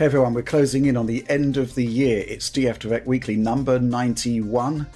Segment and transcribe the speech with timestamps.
[0.00, 2.24] Hey everyone, we're closing in on the end of the year.
[2.26, 4.86] It's DF Direct Weekly number 91.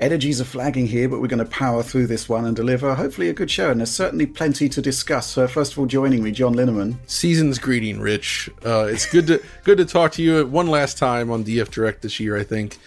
[0.00, 3.28] Energies are flagging here, but we're going to power through this one and deliver hopefully
[3.28, 3.70] a good show.
[3.70, 5.26] And there's certainly plenty to discuss.
[5.26, 6.96] So first of all, joining me, John Linneman.
[7.06, 8.48] Season's greeting, Rich.
[8.64, 12.00] Uh, it's good to good to talk to you one last time on DF Direct
[12.00, 12.38] this year.
[12.38, 12.78] I think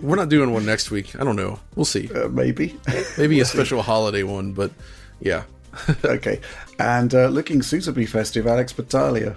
[0.00, 1.16] we're not doing one next week.
[1.18, 1.58] I don't know.
[1.74, 2.08] We'll see.
[2.14, 2.78] Uh, maybe,
[3.18, 4.52] maybe a special holiday one.
[4.52, 4.70] But
[5.18, 5.42] yeah.
[6.04, 6.40] okay.
[6.78, 9.36] And uh, looking suitably festive, Alex Battaglia.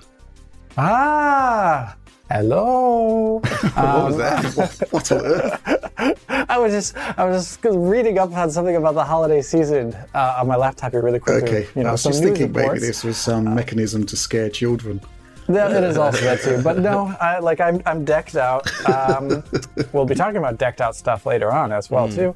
[0.80, 1.95] Ah,
[2.30, 3.40] hello.
[3.40, 4.45] what um, was that?
[4.55, 6.23] what, what on earth?
[6.30, 10.35] I was just, I was just reading up on something about the holiday season uh,
[10.38, 11.49] on my laptop here really quickly.
[11.49, 12.76] Okay, you know, I was just thinking reports.
[12.76, 15.02] maybe this was some uh, mechanism to scare children.
[15.48, 18.70] That, it is also that too, but no, I, like I'm, I'm decked out.
[18.88, 19.44] Um,
[19.94, 22.16] we'll be talking about decked out stuff later on as well mm.
[22.16, 22.35] too,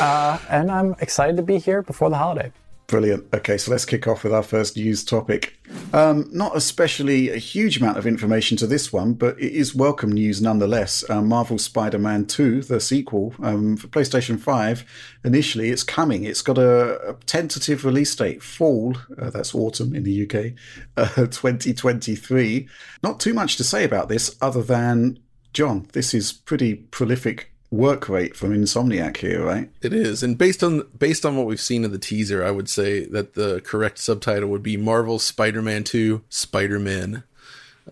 [0.00, 2.52] uh, and I'm excited to be here before the holiday.
[2.90, 3.32] Brilliant.
[3.32, 5.56] Okay, so let's kick off with our first news topic.
[5.92, 10.10] Um, not especially a huge amount of information to this one, but it is welcome
[10.10, 11.08] news nonetheless.
[11.08, 14.84] Uh, Marvel Spider Man 2, the sequel um, for PlayStation 5,
[15.22, 16.24] initially it's coming.
[16.24, 20.54] It's got a, a tentative release date, fall, uh, that's autumn in the UK,
[20.96, 22.68] uh, 2023.
[23.04, 25.20] Not too much to say about this other than,
[25.52, 29.70] John, this is pretty prolific work rate from Insomniac here, right?
[29.80, 32.68] It is, and based on based on what we've seen in the teaser, I would
[32.68, 37.24] say that the correct subtitle would be Marvel Spider-Man Two: Spider-Man.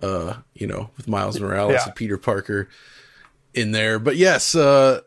[0.02, 1.84] Uh, you know, with Miles Morales yeah.
[1.86, 2.68] and Peter Parker
[3.54, 3.98] in there.
[3.98, 5.00] But yes, uh,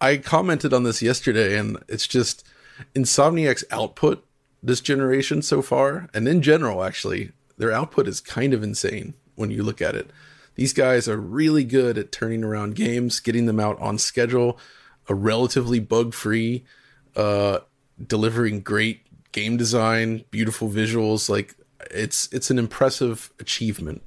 [0.00, 2.46] I commented on this yesterday, and it's just
[2.94, 4.24] Insomniac's output
[4.62, 9.50] this generation so far, and in general, actually, their output is kind of insane when
[9.50, 10.10] you look at it.
[10.54, 14.58] These guys are really good at turning around games, getting them out on schedule,
[15.08, 16.64] a relatively bug free,
[17.16, 17.60] uh,
[18.04, 19.00] delivering great
[19.32, 21.28] game design, beautiful visuals.
[21.28, 21.56] Like
[21.90, 24.02] it's it's an impressive achievement.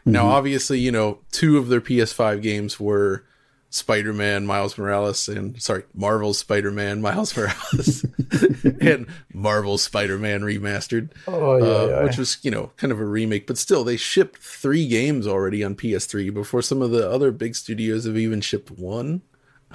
[0.00, 0.12] Mm-hmm.
[0.12, 3.24] Now, obviously, you know, two of their PS5 games were
[3.72, 8.04] Spider Man, Miles Morales, and sorry, Marvel's Spider Man, Miles Morales,
[8.80, 12.04] and Marvel Spider Man remastered, oh, yeah, uh, yeah.
[12.04, 15.64] which was you know kind of a remake, but still they shipped three games already
[15.64, 19.22] on PS3 before some of the other big studios have even shipped one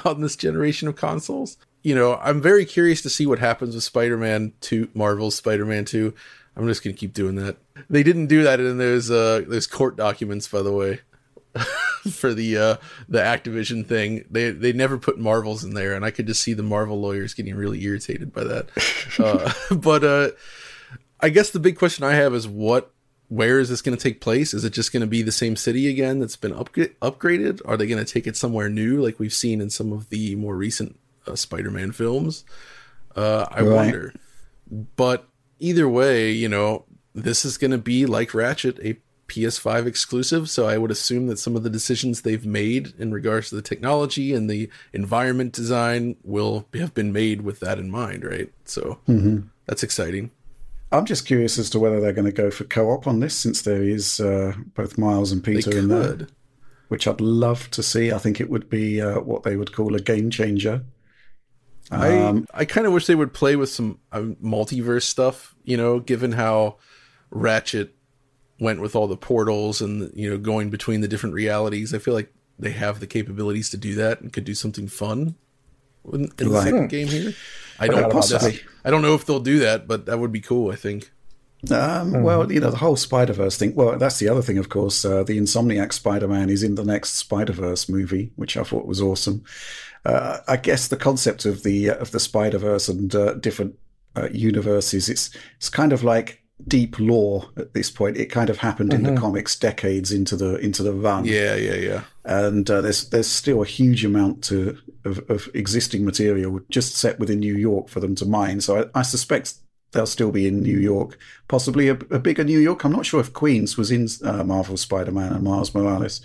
[0.05, 1.57] on this generation of consoles.
[1.81, 5.65] You know, I'm very curious to see what happens with Spider Man Two, Marvel's Spider
[5.65, 6.13] Man Two.
[6.55, 7.57] I'm just gonna keep doing that.
[7.89, 10.99] They didn't do that in those uh, those court documents, by the way.
[12.11, 12.77] for the uh,
[13.09, 14.25] the Activision thing.
[14.29, 17.33] They they never put Marvels in there, and I could just see the Marvel lawyers
[17.33, 18.69] getting really irritated by that.
[19.19, 20.31] uh, but uh,
[21.19, 22.91] I guess the big question I have is what.
[23.29, 24.53] Where is this going to take place?
[24.53, 27.61] Is it just going to be the same city again that's been up- upgraded?
[27.65, 30.35] Are they going to take it somewhere new, like we've seen in some of the
[30.35, 30.97] more recent
[31.27, 32.45] uh, Spider-Man films?
[33.17, 33.75] Uh, I right.
[33.75, 34.13] wonder.
[34.95, 35.27] But
[35.59, 38.95] either way, you know, this is going to be like Ratchet, a
[39.27, 43.49] PS5 exclusive, so I would assume that some of the decisions they've made in regards
[43.49, 48.23] to the technology and the environment design will have been made with that in mind,
[48.23, 48.51] right?
[48.65, 49.47] So mm-hmm.
[49.65, 50.31] that's exciting.
[50.91, 53.61] I'm just curious as to whether they're going to go for co-op on this, since
[53.61, 56.27] there is uh, both Miles and Peter in there,
[56.87, 58.13] which I'd love to see.
[58.13, 60.85] I think it would be uh, what they would call a game changer.
[61.91, 65.75] Um, I I kind of wish they would play with some uh, multiverse stuff, you
[65.75, 66.77] know, given how
[67.31, 67.96] Ratchet
[68.59, 71.93] went with all the portals and you know going between the different realities.
[71.93, 75.35] I feel like they have the capabilities to do that and could do something fun
[76.11, 77.33] in, in the second game here.
[77.79, 78.59] I don't possibly.
[78.83, 80.71] I don't know if they'll do that, but that would be cool.
[80.71, 81.11] I think.
[81.71, 82.23] Um, mm.
[82.23, 83.73] Well, you know, the whole Spider Verse thing.
[83.75, 85.03] Well, that's the other thing, of course.
[85.03, 88.85] Uh, the Insomniac Spider Man is in the next Spider Verse movie, which I thought
[88.85, 89.43] was awesome.
[90.05, 93.77] Uh, I guess the concept of the uh, of the Spider Verse and uh, different
[94.15, 98.17] uh, universes it's it's kind of like deep lore at this point.
[98.17, 98.97] It kind of happened mm-hmm.
[98.97, 99.21] in the mm-hmm.
[99.21, 101.25] comics decades into the into the run.
[101.25, 102.01] Yeah, yeah, yeah.
[102.25, 107.19] And uh, there's there's still a huge amount to of, of, existing material just set
[107.19, 108.61] within New York for them to mine.
[108.61, 109.55] So I, I suspect
[109.91, 111.17] they'll still be in New York,
[111.47, 112.83] possibly a, a, bigger New York.
[112.83, 116.19] I'm not sure if Queens was in uh, Marvel Spider-Man and Miles Morales,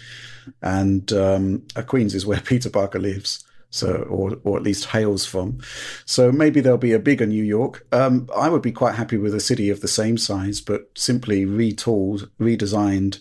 [0.63, 5.27] and um, uh, Queens is where Peter Parker lives so or or at least hails
[5.27, 5.59] from.
[6.05, 7.85] So maybe there'll be a bigger New York.
[7.91, 11.45] Um, I would be quite happy with a city of the same size, but simply
[11.45, 13.19] retooled, redesigned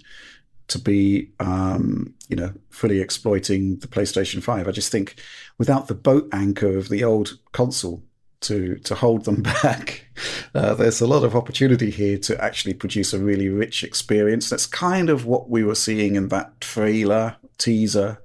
[0.67, 4.67] to be, um, you know, fully exploiting the PlayStation Five.
[4.67, 5.15] I just think
[5.57, 8.03] without the boat anchor of the old console
[8.41, 10.05] to to hold them back.
[10.53, 14.49] Uh, there's a lot of opportunity here to actually produce a really rich experience.
[14.49, 18.20] That's kind of what we were seeing in that trailer teaser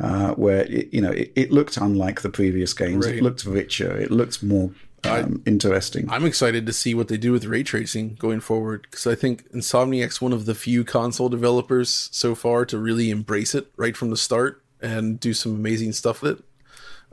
[0.00, 3.06] uh, where it, you know it, it, looked unlike the previous games.
[3.06, 3.16] Right.
[3.16, 3.96] It looked richer.
[3.96, 4.70] It looked more
[5.04, 6.10] um, interesting.
[6.10, 9.50] I'm excited to see what they do with ray tracing going forward because I think
[9.52, 14.10] Insomniac's one of the few console developers so far to really embrace it right from
[14.10, 16.44] the start and do some amazing stuff with it.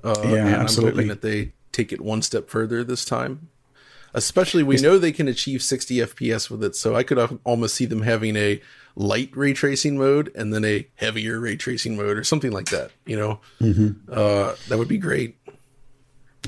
[0.03, 0.89] Uh, yeah, and absolutely.
[0.89, 3.49] I'm hoping that they take it one step further this time.
[4.13, 7.85] Especially, we know they can achieve 60 FPS with it, so I could almost see
[7.85, 8.61] them having a
[8.95, 12.91] light ray tracing mode and then a heavier ray tracing mode or something like that.
[13.05, 14.11] You know, mm-hmm.
[14.11, 15.37] uh, that would be great.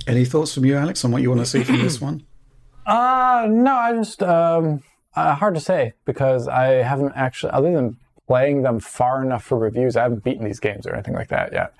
[0.08, 2.26] Any thoughts from you, Alex, on what you want to see from this one?
[2.86, 4.84] Uh, no, I just um,
[5.16, 7.98] uh, hard to say because I haven't actually, other than
[8.28, 11.52] playing them far enough for reviews, I haven't beaten these games or anything like that
[11.52, 11.74] yet.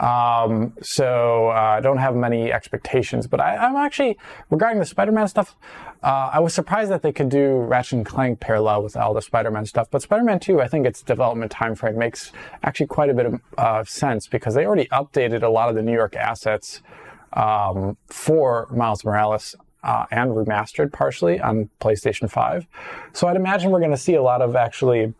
[0.00, 4.18] Um, so uh, I don't have many expectations, but I, am actually
[4.48, 5.56] regarding the Spider-Man stuff.
[6.02, 9.20] Uh, I was surprised that they could do Ratchet and Clank parallel with all the
[9.20, 12.32] Spider-Man stuff, but Spider-Man 2, I think its development timeframe makes
[12.62, 15.82] actually quite a bit of uh, sense because they already updated a lot of the
[15.82, 16.80] New York assets
[17.34, 22.66] um, for Miles Morales uh, and remastered partially on PlayStation 5.
[23.12, 25.12] So I'd imagine we're going to see a lot of actually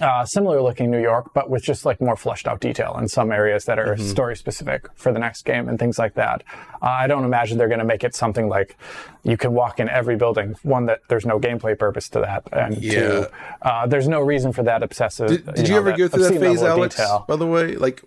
[0.00, 3.32] uh, similar looking New York, but with just like more fleshed out detail in some
[3.32, 4.08] areas that are mm-hmm.
[4.08, 6.42] story specific for the next game and things like that.
[6.82, 8.76] Uh, I don't imagine they're going to make it something like
[9.24, 10.56] you can walk in every building.
[10.62, 12.92] One that there's no gameplay purpose to that, and yeah.
[12.92, 13.26] two,
[13.62, 15.28] uh, there's no reason for that obsessive.
[15.28, 16.96] Did, did you, know, ever go through that phase, Alex?
[16.96, 17.24] Detail.
[17.26, 18.02] By the way, like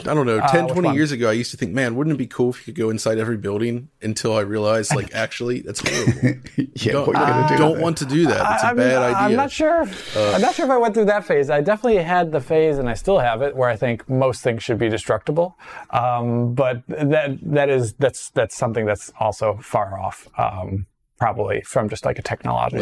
[0.00, 2.14] I don't know, uh, 10, uh, 20 years ago, I used to think, man, wouldn't
[2.14, 5.60] it be cool if you could go inside every building until I realized, like, actually,
[5.60, 6.40] that's horrible.
[6.56, 7.58] yeah, don't, what you going to do?
[7.58, 8.54] Don't want to do that.
[8.54, 9.16] It's a I'm, bad idea.
[9.16, 9.82] I'm not sure.
[10.16, 11.50] Uh, I'm not sure if I went through that phase.
[11.50, 14.62] I definitely had the phase, and I still have it, where I think most things
[14.62, 15.56] should be destructible.
[15.90, 20.28] Um, but that that is that's that's something that's also far off.
[20.38, 20.86] Um,
[21.18, 22.76] probably from just like a technology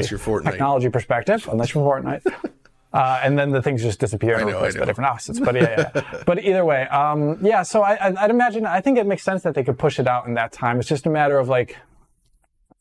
[0.52, 2.22] technology perspective, unless you're Fortnite.
[2.98, 5.38] Uh, and then the things just disappear and replaced by different assets.
[5.38, 6.22] But yeah, yeah.
[6.26, 7.62] but either way, um, yeah.
[7.62, 8.66] So I, would imagine.
[8.66, 10.80] I think it makes sense that they could push it out in that time.
[10.80, 11.76] It's just a matter of like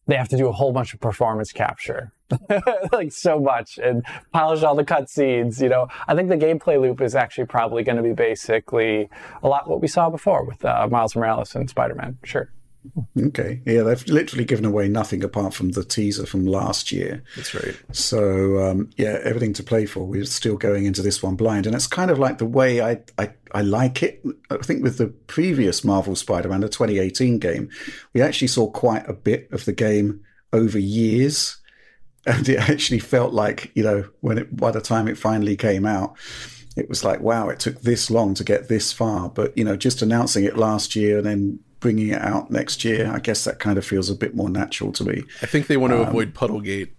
[0.07, 2.13] they have to do a whole bunch of performance capture,
[2.91, 4.03] like so much, and
[4.33, 5.61] polish all the cutscenes.
[5.61, 9.09] You know, I think the gameplay loop is actually probably going to be basically
[9.43, 12.17] a lot what we saw before with uh, Miles Morales and Spider Man.
[12.23, 12.49] Sure.
[13.17, 13.61] Okay.
[13.65, 17.23] Yeah, they've literally given away nothing apart from the teaser from last year.
[17.35, 17.75] That's right.
[17.91, 20.05] So, um, yeah, everything to play for.
[20.05, 21.65] We're still going into this one blind.
[21.65, 24.23] And it's kind of like the way I, I, I like it.
[24.49, 27.69] I think with the previous Marvel Spider Man, the 2018 game,
[28.13, 30.21] we actually saw quite a bit of the game
[30.53, 31.57] over years.
[32.27, 35.85] And it actually felt like, you know, when it, by the time it finally came
[35.85, 36.17] out,
[36.75, 39.29] it was like, wow, it took this long to get this far.
[39.29, 43.11] But, you know, just announcing it last year and then bringing it out next year.
[43.13, 45.23] I guess that kind of feels a bit more natural to me.
[45.41, 46.89] I think they want to um, avoid Puddlegate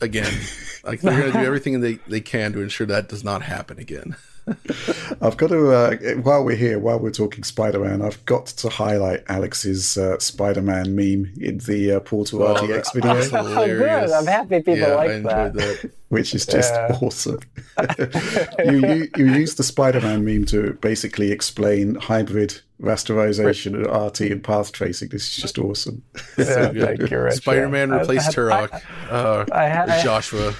[0.00, 0.32] again.
[0.84, 3.78] like they're going to do everything they, they can to ensure that does not happen
[3.78, 4.16] again.
[5.20, 8.68] I've got to, uh, while we're here, while we're talking Spider Man, I've got to
[8.68, 13.12] highlight Alex's uh, Spider Man meme in the uh, Portal oh, RTX video.
[13.12, 14.10] Oh, good.
[14.10, 15.54] I'm happy people yeah, like that.
[15.54, 15.90] that.
[16.08, 16.96] Which is just yeah.
[17.02, 17.40] awesome.
[18.64, 24.20] you, you, you use the Spider Man meme to basically explain hybrid rasterization and RT
[24.32, 25.08] and path tracing.
[25.08, 26.02] This is just awesome.
[26.38, 28.80] Yeah, thank you, Spider Man replaced Turok.
[29.10, 30.54] Uh, I, had, Joshua.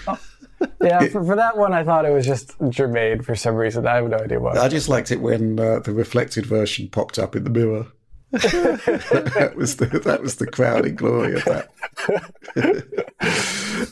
[0.80, 3.86] Yeah, for, for, that one, I thought it was just Jermaine for some reason.
[3.86, 4.52] I have no idea why.
[4.52, 7.86] I just liked it when uh, the reflected version popped up in the mirror.
[8.30, 11.68] that was the that was the crowning glory of that.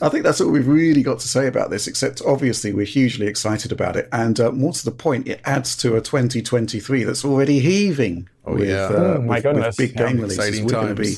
[0.01, 1.87] I think that's all we've really got to say about this.
[1.87, 5.77] Except obviously we're hugely excited about it, and uh, more to the point, it adds
[5.77, 8.27] to a 2023 that's already heaving.
[8.45, 9.77] Oh with, yeah, uh, oh, my with, goodness!
[9.77, 10.61] With big game yeah, releases.
[10.61, 11.15] We're going to be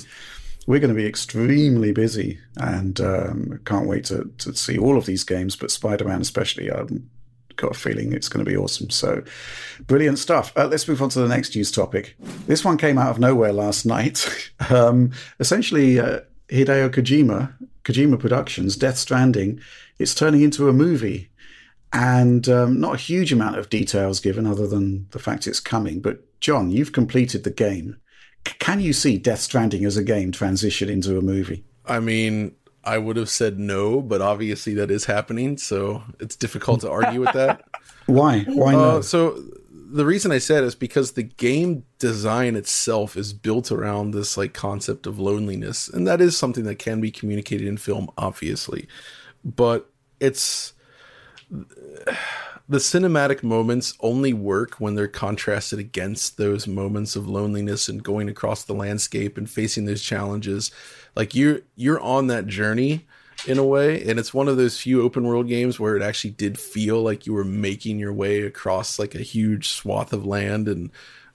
[0.68, 5.06] we're going to be extremely busy, and um, can't wait to to see all of
[5.06, 5.56] these games.
[5.56, 6.92] But Spider Man especially, I've
[7.56, 8.90] got a feeling it's going to be awesome.
[8.90, 9.24] So
[9.88, 10.54] brilliant stuff.
[10.56, 12.16] Uh, let's move on to the next news topic.
[12.46, 14.52] This one came out of nowhere last night.
[14.70, 19.60] um, essentially, uh, Hideo Kojima, Kojima Productions, Death Stranding,
[20.00, 21.30] it's turning into a movie.
[21.94, 26.02] And um, not a huge amount of details given other than the fact it's coming.
[26.02, 27.98] But John, you've completed the game.
[28.60, 31.64] Can you see Death Stranding as a game transition into a movie?
[31.86, 36.82] I mean, I would have said no, but obviously that is happening, so it's difficult
[36.82, 37.64] to argue with that.
[38.06, 38.42] Why?
[38.44, 39.02] Why uh, no?
[39.02, 44.38] So the reason I said is because the game design itself is built around this
[44.38, 48.88] like concept of loneliness, and that is something that can be communicated in film, obviously,
[49.44, 49.90] but
[50.20, 50.74] it's
[52.70, 58.30] the cinematic moments only work when they're contrasted against those moments of loneliness and going
[58.30, 60.72] across the landscape and facing those challenges.
[61.16, 63.06] Like you're you're on that journey
[63.46, 66.32] in a way and it's one of those few open world games where it actually
[66.32, 70.68] did feel like you were making your way across like a huge swath of land
[70.68, 70.90] and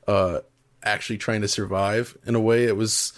[0.09, 0.41] uh
[0.83, 3.13] actually trying to survive in a way it was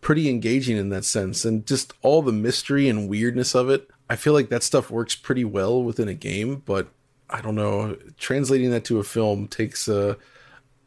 [0.00, 3.88] pretty engaging in that sense, and just all the mystery and weirdness of it.
[4.08, 6.88] I feel like that stuff works pretty well within a game, but
[7.30, 7.96] I don't know.
[8.18, 10.16] Translating that to a film takes a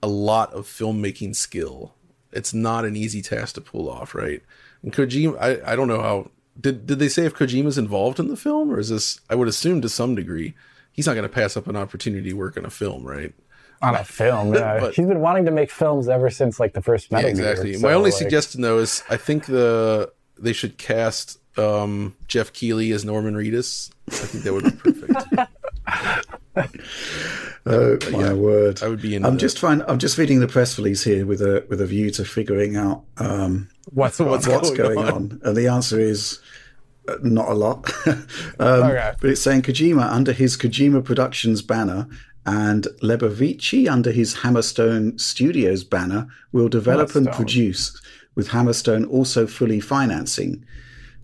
[0.01, 1.93] a lot of filmmaking skill.
[2.31, 4.41] It's not an easy task to pull off, right?
[4.81, 8.27] And Kojima, I, I don't know how did did they say if Kojima's involved in
[8.27, 9.19] the film, or is this?
[9.29, 10.53] I would assume to some degree,
[10.91, 13.33] he's not going to pass up an opportunity to work on a film, right?
[13.81, 14.79] On a film, yeah.
[14.81, 17.71] but, he's been wanting to make films ever since like the first Metal yeah, exactly.
[17.71, 18.19] Gear, so, My only like...
[18.19, 23.91] suggestion though is I think the they should cast um, Geoff Keighley as Norman Reedus.
[24.07, 25.51] I think that would be perfect.
[27.65, 28.83] oh my yeah, word!
[28.83, 29.15] I would be.
[29.15, 29.81] I'm just trying.
[29.83, 33.03] I'm just reading the press release here with a with a view to figuring out
[33.17, 35.13] um, what's what's, what's going, going on.
[35.13, 35.41] on.
[35.43, 36.39] and the answer is
[37.07, 37.91] uh, not a lot.
[38.07, 38.17] um,
[38.59, 39.13] okay.
[39.19, 42.07] But it's saying Kojima under his Kojima Productions banner
[42.45, 47.15] and Lebovici under his Hammerstone Studios banner will develop Hammerstone.
[47.27, 48.01] and produce,
[48.35, 50.65] with Hammerstone also fully financing.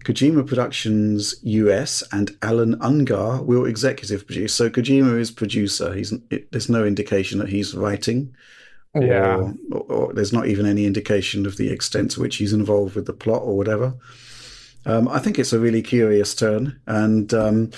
[0.10, 4.56] Kojima Productions US and Allan Ungar will executive produce.
[4.56, 5.94] So Kojima is producer.
[5.94, 8.36] He's it, there's no indication that he's writing.
[8.96, 9.36] Yeah.
[9.36, 12.96] Or, or, or, there's not even any indication of the extent to which he's involved
[12.96, 13.94] with the plot or whatever.
[14.88, 17.70] Um, I think it's a really curious turn, and um,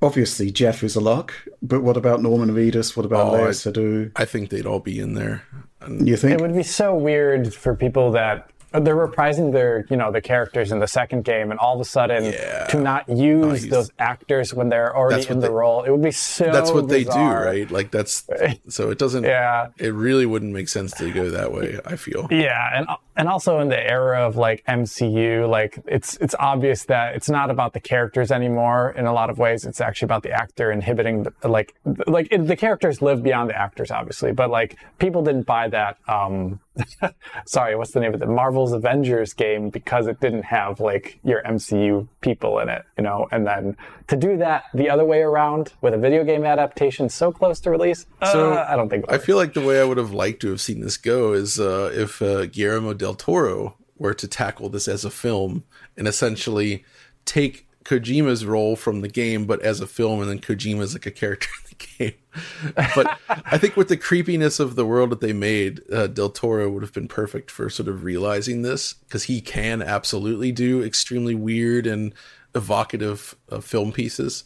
[0.00, 1.34] obviously Geoff is a lock.
[1.60, 2.96] But what about Norman Reedus?
[2.96, 4.12] What about oh, Léa Seydoux?
[4.14, 5.42] I think they'd all be in there.
[5.88, 10.12] You think it would be so weird for people that they're reprising their you know
[10.12, 12.66] the characters in the second game and all of a sudden yeah.
[12.66, 16.02] to not oh, use those actors when they're already in the they, role it would
[16.02, 17.44] be so that's what bizarre.
[17.44, 18.28] they do right like that's
[18.68, 22.28] so it doesn't yeah it really wouldn't make sense to go that way i feel
[22.30, 22.86] yeah and
[23.20, 27.50] and also in the era of like mcu like it's it's obvious that it's not
[27.50, 31.24] about the characters anymore in a lot of ways it's actually about the actor inhibiting
[31.24, 31.74] the, like
[32.06, 35.98] like it, the characters live beyond the actors obviously but like people didn't buy that
[36.08, 36.58] um
[37.46, 38.28] sorry, what's the name of it?
[38.28, 43.26] Marvel's Avengers game because it didn't have like your MCU people in it, you know?
[43.30, 43.76] And then
[44.08, 47.70] to do that the other way around with a video game adaptation so close to
[47.70, 49.04] release, so uh, I don't think.
[49.08, 51.58] I feel like the way I would have liked to have seen this go is
[51.60, 55.64] uh, if uh, Guillermo del Toro were to tackle this as a film
[55.96, 56.84] and essentially
[57.24, 61.10] take Kojima's role from the game, but as a film, and then Kojima's like a
[61.10, 62.84] character in the game.
[62.94, 66.70] but I think with the creepiness of the world that they made, uh, Del Toro
[66.70, 71.34] would have been perfect for sort of realizing this because he can absolutely do extremely
[71.34, 72.14] weird and
[72.54, 74.44] evocative uh, film pieces.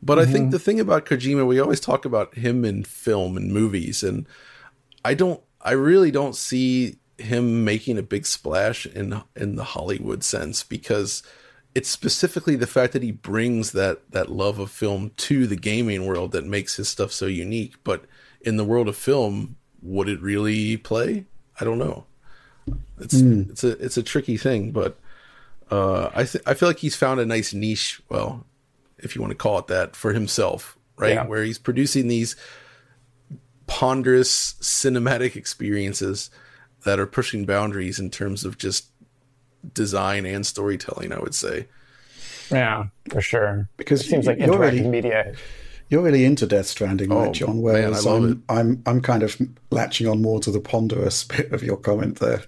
[0.00, 0.28] But mm-hmm.
[0.28, 0.50] I think mm-hmm.
[0.50, 4.26] the thing about Kojima, we always talk about him in film and movies, and
[5.04, 10.22] I don't, I really don't see him making a big splash in in the Hollywood
[10.22, 11.22] sense because
[11.74, 16.06] it's specifically the fact that he brings that that love of film to the gaming
[16.06, 17.74] world that makes his stuff so unique.
[17.84, 18.04] But
[18.40, 21.24] in the world of film, would it really play?
[21.58, 22.06] I don't know.
[22.98, 23.50] It's mm.
[23.50, 24.98] it's a it's a tricky thing, but
[25.70, 28.00] uh, I th- I feel like he's found a nice niche.
[28.08, 28.46] Well,
[28.98, 31.14] if you want to call it that, for himself, right?
[31.14, 31.26] Yeah.
[31.26, 32.36] Where he's producing these
[33.66, 36.30] ponderous cinematic experiences
[36.84, 38.88] that are pushing boundaries in terms of just
[39.74, 41.12] design and storytelling.
[41.12, 41.66] I would say.
[42.50, 43.68] Yeah, for sure.
[43.76, 45.34] Because it seems like interactive really, media.
[45.88, 47.60] You're really into Death Stranding, oh, right, John?
[47.60, 49.36] Whereas man, I'm, I'm, I'm kind of
[49.70, 52.42] latching on more to the ponderous bit of your comment there.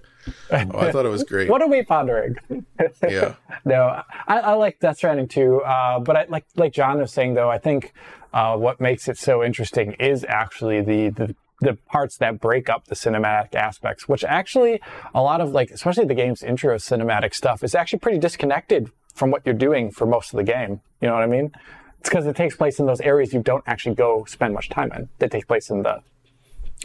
[0.51, 1.51] oh, I thought it was great.
[1.51, 2.37] what are we pondering?
[3.09, 3.35] yeah.
[3.67, 5.61] no, I, I, like Death Stranding too.
[5.61, 7.93] Uh, but I, like like John was saying though, I think
[8.33, 12.87] uh, what makes it so interesting is actually the, the the parts that break up
[12.87, 14.81] the cinematic aspects, which actually
[15.15, 19.31] a lot of like, especially the game's intro cinematic stuff is actually pretty disconnected from
[19.31, 20.81] what you're doing for most of the game.
[21.01, 21.53] You know what I mean?
[22.01, 24.93] It's because it takes place in those areas you don't actually go spend much time
[24.93, 25.09] in.
[25.19, 26.03] That takes place in the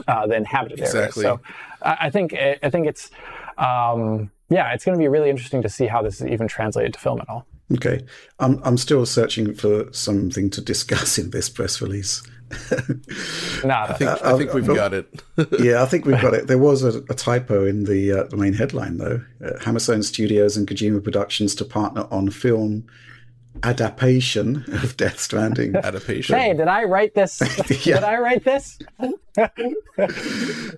[0.07, 1.25] uh, the inhabited exactly.
[1.25, 1.41] areas.
[1.41, 3.09] So I think I think it's
[3.57, 6.93] um, yeah, it's going to be really interesting to see how this is even translated
[6.93, 7.45] to film at all.
[7.73, 8.03] Okay,
[8.39, 12.23] I'm I'm still searching for something to discuss in this press release.
[13.63, 15.21] no, I think, I think we've got it.
[15.59, 16.47] yeah, I think we've got it.
[16.47, 19.21] There was a, a typo in the uh, the main headline though.
[19.43, 22.87] Uh, Hammerstone Studios and Kojima Productions to partner on film
[23.63, 25.75] adaptation of Death Stranding.
[25.83, 26.37] adaptation.
[26.37, 27.39] Hey, did I write this?
[27.67, 28.79] Did I write this?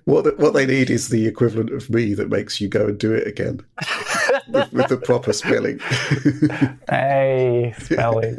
[0.04, 2.98] what the, what they need is the equivalent of me that makes you go and
[2.98, 3.60] do it again
[4.48, 5.78] with, with the proper spelling.
[6.88, 8.38] hey, spelling,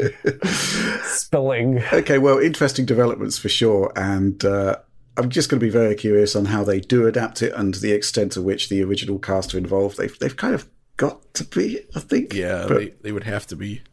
[1.03, 1.83] spelling.
[1.91, 4.43] Okay, well, interesting developments for sure, and.
[4.43, 4.77] Uh,
[5.15, 7.91] I'm just going to be very curious on how they do adapt it and the
[7.91, 9.95] extent to which the original cast are involved.
[9.95, 12.33] They've they've kind of got to be, I think.
[12.33, 13.83] Yeah, but, they, they would have to be.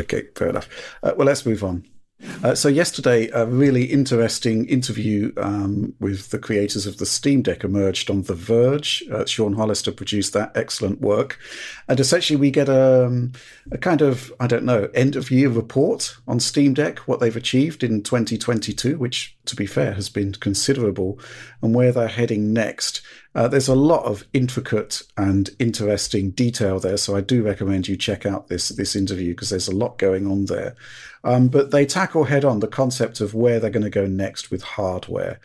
[0.00, 0.68] Okay, fair enough.
[1.02, 1.84] Uh, well, let's move on.
[2.42, 7.64] Uh, so yesterday, a really interesting interview um, with the creators of the Steam Deck
[7.64, 9.02] emerged on The Verge.
[9.10, 11.38] Uh, Sean Hollister produced that excellent work,
[11.88, 13.32] and essentially we get a, um,
[13.72, 17.36] a kind of I don't know end of year report on Steam Deck, what they've
[17.36, 21.18] achieved in 2022, which to be fair has been considerable,
[21.62, 23.00] and where they're heading next.
[23.34, 27.96] Uh, there's a lot of intricate and interesting detail there, so I do recommend you
[27.96, 30.76] check out this this interview because there's a lot going on there.
[31.24, 34.50] Um, but they tackle head on the concept of where they're going to go next
[34.50, 35.40] with hardware,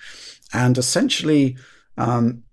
[0.53, 1.57] and essentially,
[1.97, 2.43] um,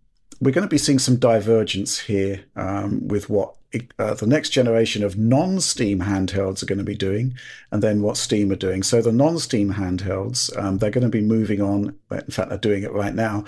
[0.40, 3.54] we're going to be seeing some divergence here um, with what
[3.98, 7.34] uh, the next generation of non-Steam handhelds are going to be doing,
[7.72, 8.82] and then what Steam are doing.
[8.82, 11.94] So the non-Steam handhelds, um, they're going to be moving on.
[12.10, 13.44] In fact, they're doing it right now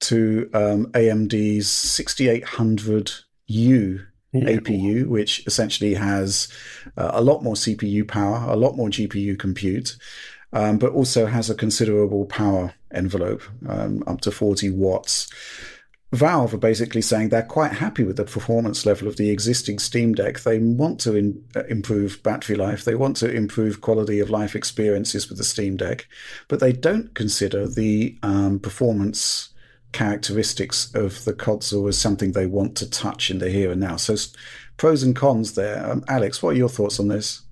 [0.00, 4.44] to um, AMD's 6800U yeah.
[4.44, 6.48] APU, which essentially has
[6.96, 9.96] uh, a lot more CPU power, a lot more GPU compute,
[10.52, 15.30] um, but also has a considerable power envelope, um, up to 40 watts.
[16.12, 20.14] Valve are basically saying they're quite happy with the performance level of the existing Steam
[20.14, 20.40] Deck.
[20.40, 22.84] They want to in, uh, improve battery life.
[22.84, 26.06] They want to improve quality of life experiences with the Steam Deck,
[26.48, 29.51] but they don't consider the um, performance
[29.92, 33.96] characteristics of the console as something they want to touch in the here and now.
[33.96, 34.16] So,
[34.76, 35.88] pros and cons there.
[35.88, 37.42] Um, Alex, what are your thoughts on this?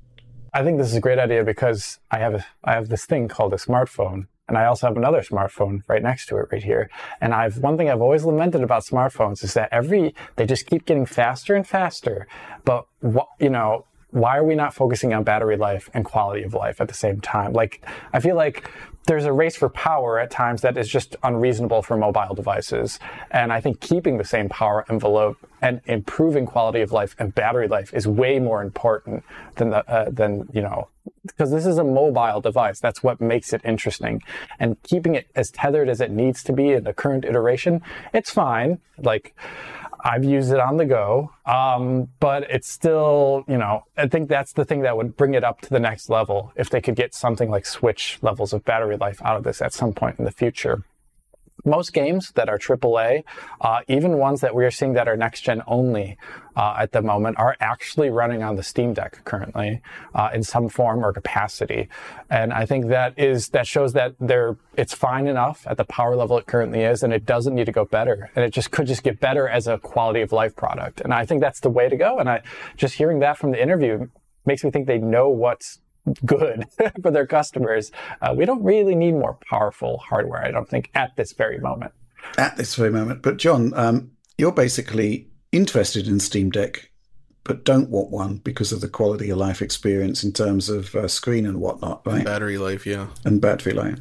[0.53, 3.29] I think this is a great idea because I have a, I have this thing
[3.29, 6.91] called a smartphone, and I also have another smartphone right next to it right here.
[7.21, 10.87] And I've one thing I've always lamented about smartphones is that every they just keep
[10.87, 12.27] getting faster and faster.
[12.65, 16.53] But what you know, why are we not focusing on battery life and quality of
[16.53, 17.53] life at the same time?
[17.53, 18.69] Like I feel like
[19.07, 22.99] there's a race for power at times that is just unreasonable for mobile devices.
[23.31, 27.67] And I think keeping the same power envelope and improving quality of life and battery
[27.69, 29.25] life is way more important
[29.57, 30.89] than the, uh, than you know
[31.27, 32.81] because this is a mobile device.
[32.81, 34.23] That's what makes it interesting.
[34.59, 37.83] And keeping it as tethered as it needs to be in the current iteration,
[38.15, 38.81] it's fine.
[38.99, 39.35] Like
[40.05, 44.53] I've used it on the go, um, but it's still, you know, I think that's
[44.53, 47.15] the thing that would bring it up to the next level if they could get
[47.15, 50.31] something like Switch levels of battery life out of this at some point in the
[50.31, 50.85] future
[51.65, 53.25] most games that are AAA,
[53.61, 56.17] uh, even ones that we are seeing that are next gen only
[56.57, 59.81] uh, at the moment, are actually running on the Steam Deck currently
[60.15, 61.89] uh, in some form or capacity.
[62.29, 66.17] And I think that is that shows that they're it's fine enough at the power
[66.17, 68.31] level it currently is, and it doesn't need to go better.
[68.35, 71.01] And it just could just get better as a quality of life product.
[71.01, 72.19] And I think that's the way to go.
[72.19, 72.43] And I
[72.77, 74.09] just hearing that from the interview
[74.47, 75.81] makes me think they know what's
[76.25, 76.67] good
[77.03, 77.93] for their customers.
[78.21, 81.93] Uh, we don't really need more powerful hardware, I don't think, at this very moment.
[82.39, 83.23] At this very moment.
[83.23, 86.91] But, John, um, you're basically interested in Steam Deck,
[87.45, 91.09] but don't want one because of the quality of life experience in terms of uh,
[91.09, 92.25] screen and whatnot, right?
[92.25, 93.09] Battery life, yeah.
[93.25, 93.99] And battery life.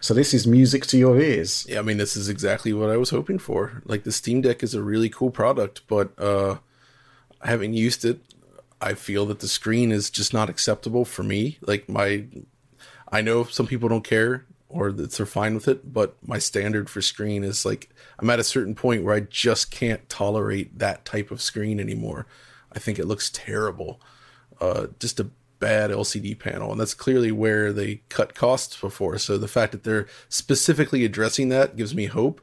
[0.00, 1.66] So this is music to your ears.
[1.68, 3.82] Yeah, I mean, this is exactly what I was hoping for.
[3.84, 6.56] Like the Steam Deck is a really cool product, but uh,
[7.42, 8.20] having used it,
[8.80, 11.58] I feel that the screen is just not acceptable for me.
[11.60, 12.24] Like my,
[13.10, 16.88] I know some people don't care or that they're fine with it, but my standard
[16.88, 21.04] for screen is like I'm at a certain point where I just can't tolerate that
[21.04, 22.26] type of screen anymore.
[22.72, 24.00] I think it looks terrible.
[24.60, 29.18] Uh, just a bad LCD panel, and that's clearly where they cut costs before.
[29.18, 32.40] So the fact that they're specifically addressing that gives me hope.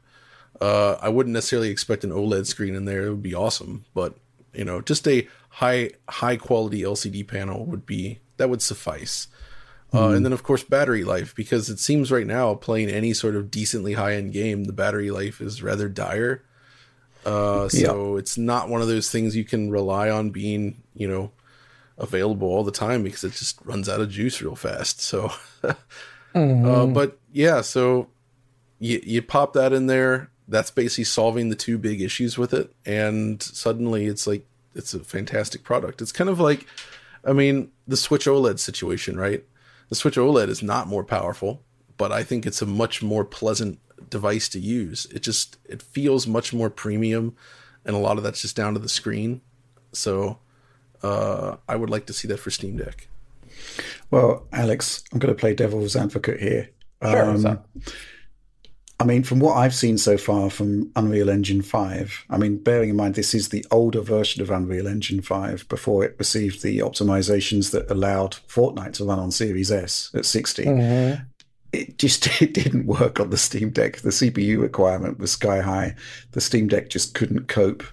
[0.60, 4.16] Uh, I wouldn't necessarily expect an OLED screen in there; it would be awesome, but
[4.52, 5.26] you know, just a
[5.58, 9.26] high high quality LCD panel would be that would suffice.
[9.92, 9.98] Mm.
[9.98, 10.14] Uh, hmm.
[10.16, 13.50] and then of course battery life because it seems right now playing any sort of
[13.50, 16.44] decently high end game the battery life is rather dire.
[17.26, 21.32] Uh, so it's not one of those things you can rely on being you know
[21.98, 25.00] available all the time because it just runs out of juice real fast.
[25.00, 25.32] So,
[26.34, 26.66] mm-hmm.
[26.68, 28.08] uh, but yeah, so
[28.78, 30.30] you you pop that in there.
[30.46, 35.00] That's basically solving the two big issues with it, and suddenly it's like it's a
[35.00, 36.00] fantastic product.
[36.02, 36.66] It's kind of like,
[37.24, 39.44] I mean, the Switch OLED situation, right?
[39.88, 41.62] The Switch OLED is not more powerful,
[41.96, 43.78] but I think it's a much more pleasant
[44.10, 45.06] device to use.
[45.06, 47.34] It just it feels much more premium,
[47.84, 49.40] and a lot of that's just down to the screen.
[49.92, 50.38] So,
[51.02, 53.08] uh, I would like to see that for Steam Deck.
[54.10, 56.70] Well, Alex, I'm going to play devil's advocate here.
[57.02, 57.30] Sure.
[57.30, 57.60] Um,
[59.00, 62.90] I mean, from what I've seen so far from Unreal Engine 5, I mean, bearing
[62.90, 66.78] in mind this is the older version of Unreal Engine 5 before it received the
[66.78, 70.64] optimizations that allowed Fortnite to run on Series S at 60.
[70.64, 71.22] Mm-hmm.
[71.72, 73.98] It just it didn't work on the Steam Deck.
[73.98, 75.94] The CPU requirement was sky high.
[76.32, 77.84] The Steam Deck just couldn't cope.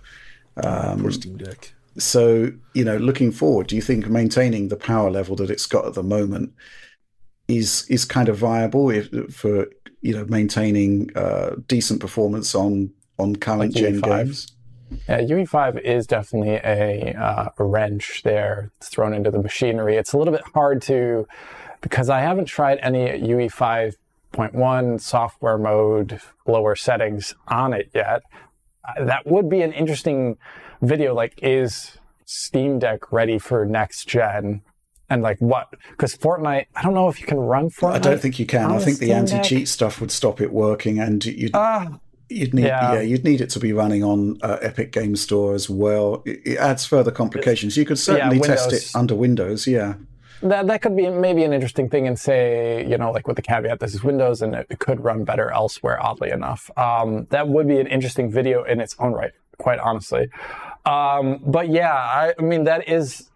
[0.63, 1.73] Um, Poor Steam Deck.
[1.99, 5.85] So, you know, looking forward, do you think maintaining the power level that it's got
[5.85, 6.53] at the moment
[7.47, 9.67] is is kind of viable if, for
[10.05, 14.51] you know maintaining uh, decent performance on on current like gen games.
[15.09, 19.95] Yeah, UE5 is definitely a, uh, a wrench there thrown into the machinery.
[19.95, 21.27] It's a little bit hard to
[21.81, 28.21] because I haven't tried any UE 5.1 software mode lower settings on it yet.
[28.87, 30.37] Uh, that would be an interesting
[30.83, 31.15] video.
[31.15, 34.61] Like, is Steam Deck ready for next gen?
[35.09, 35.73] And like what?
[35.91, 37.93] Because Fortnite, I don't know if you can run Fortnite.
[37.93, 38.71] I don't think you can.
[38.71, 41.49] I think the anti-cheat stuff would stop it working, and you.
[41.53, 42.93] Uh, You'd need, yeah.
[42.93, 43.01] yeah.
[43.01, 46.23] you'd need it to be running on uh, Epic Game Store as well.
[46.25, 47.77] It, it adds further complications.
[47.77, 49.67] You could certainly yeah, test it under Windows.
[49.67, 49.93] Yeah,
[50.41, 53.41] that that could be maybe an interesting thing and say you know like with the
[53.41, 57.67] caveat this is windows and it, could run better elsewhere oddly enough um, that would
[57.67, 60.27] be an interesting video in its own right quite honestly
[60.85, 63.29] um, but yeah I, I, mean that is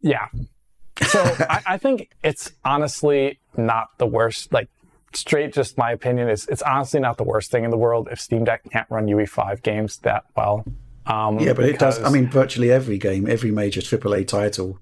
[0.00, 0.28] yeah
[1.02, 4.68] so I, I think it's honestly not the worst like
[5.14, 8.20] straight just my opinion is it's honestly not the worst thing in the world if
[8.20, 10.64] steam deck can't run ue5 games that well
[11.06, 14.78] um, yeah but it does i mean virtually every game every major aaa title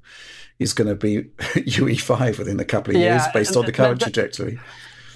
[0.59, 4.01] is going to be UE5 within a couple of yeah, years based on the current
[4.01, 4.59] that, that, trajectory.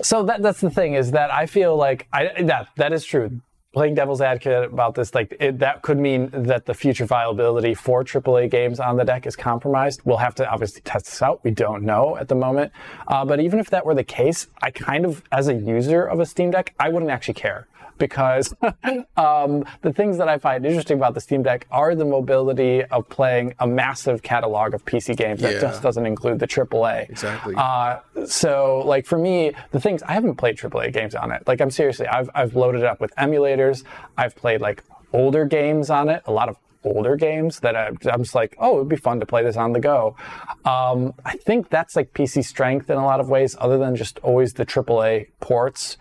[0.02, 3.40] So that that's the thing is that I feel like I that that is true.
[3.74, 8.02] Playing devil's advocate about this, like it, that could mean that the future viability for
[8.02, 10.00] AAA games on the deck is compromised.
[10.06, 11.44] We'll have to obviously test this out.
[11.44, 12.72] We don't know at the moment.
[13.06, 16.18] Uh, but even if that were the case, I kind of, as a user of
[16.18, 18.54] a Steam Deck, I wouldn't actually care because
[19.16, 23.08] um, the things that I find interesting about the Steam Deck are the mobility of
[23.08, 25.60] playing a massive catalog of PC games that yeah.
[25.60, 27.10] just doesn't include the AAA.
[27.10, 27.54] Exactly.
[27.56, 31.42] Uh, so, like for me, the things I haven't played AAA games on it.
[31.46, 33.84] Like I'm seriously, I've I've loaded it up with emulators.
[34.16, 34.82] I've played like
[35.12, 38.76] older games on it, a lot of older games that I, am just like, oh,
[38.76, 40.16] it'd be fun to play this on the go.
[40.64, 44.18] Um, I think that's like PC strength in a lot of ways, other than just
[44.20, 45.96] always the AAA ports.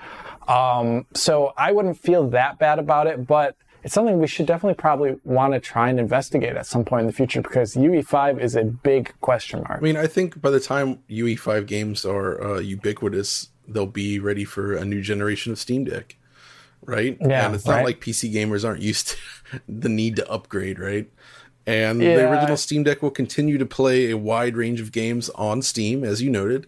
[0.48, 4.76] Um, so I wouldn't feel that bad about it, but it's something we should definitely
[4.76, 8.56] probably want to try and investigate at some point in the future because UE5 is
[8.56, 9.80] a big question mark.
[9.80, 14.46] I mean, I think by the time UE5 games are uh, ubiquitous, they'll be ready
[14.46, 16.18] for a new generation of Steam Deck,
[16.82, 17.18] right?
[17.22, 17.86] Yeah, and it's not right?
[17.86, 21.10] like PC gamers aren't used to the need to upgrade, right?
[21.66, 22.16] And yeah.
[22.16, 26.04] the original Steam Deck will continue to play a wide range of games on Steam,
[26.04, 26.66] as you noted.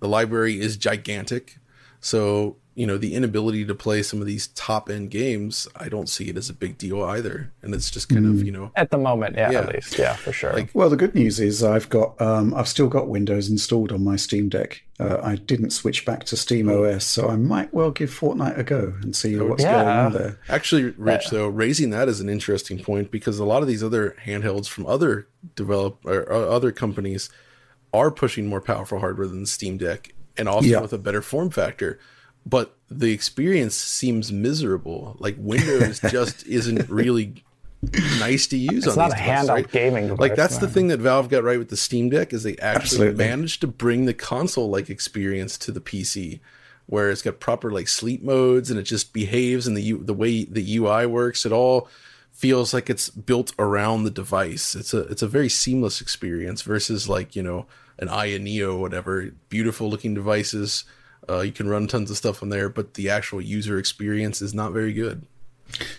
[0.00, 1.58] The library is gigantic.
[2.00, 6.08] So you know the inability to play some of these top end games i don't
[6.08, 7.52] see it as a big deal either.
[7.62, 8.30] And it's just kind mm.
[8.30, 10.52] of you know at the moment yeah, yeah, at least yeah for sure.
[10.52, 14.04] Like, well the good news is i've got um, i've still got windows installed on
[14.04, 14.82] my steam deck.
[15.00, 18.62] Uh, i didn't switch back to steam os so i might well give fortnite a
[18.62, 19.82] go and see what's yeah.
[19.82, 20.38] going on there.
[20.48, 24.16] Actually rich though raising that is an interesting point because a lot of these other
[24.24, 27.30] handhelds from other develop or other companies
[27.92, 30.80] are pushing more powerful hardware than the steam deck and also yeah.
[30.80, 31.98] with a better form factor
[32.44, 35.16] but the experience seems miserable.
[35.18, 37.44] Like Windows just isn't really
[38.20, 39.70] nice to use it's on not a handout right?
[39.72, 42.44] gaming device, like that's the thing that valve got right with the steam deck is
[42.44, 43.24] they actually Absolutely.
[43.24, 46.38] managed to bring the console like experience to the pc
[46.86, 50.14] where it's got proper like sleep modes and it just behaves and the U- the
[50.14, 51.88] way the ui works it all
[52.30, 57.08] feels like it's built around the device it's a it's a very seamless experience versus
[57.08, 57.66] like you know
[57.98, 60.84] an aya neo whatever beautiful looking devices
[61.28, 64.54] uh, you can run tons of stuff on there, but the actual user experience is
[64.54, 65.26] not very good.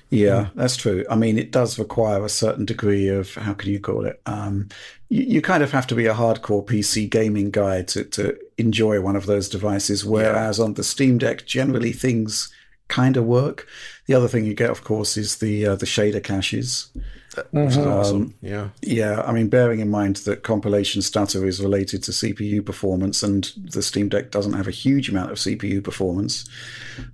[0.10, 1.06] Yeah, that's true.
[1.10, 4.22] I mean, it does require a certain degree of how can you call it?
[4.26, 4.70] Um,
[5.10, 9.02] you, you, kind of have to be a hardcore PC gaming guy to, to enjoy
[9.02, 10.06] one of those devices.
[10.06, 10.66] Whereas yeah.
[10.66, 12.54] on the Steam Deck, generally things
[12.88, 13.68] kind of work.
[14.06, 16.90] The other thing you get, of course, is the uh, the shader caches.
[17.34, 17.82] Mm-hmm.
[17.82, 18.36] Um, awesome.
[18.42, 18.70] Yeah.
[18.82, 19.22] Yeah.
[19.22, 23.82] I mean, bearing in mind that compilation stutter is related to CPU performance and the
[23.82, 26.46] Steam Deck doesn't have a huge amount of CPU performance,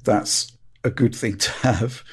[0.03, 0.51] that's
[0.83, 2.03] a good thing to have.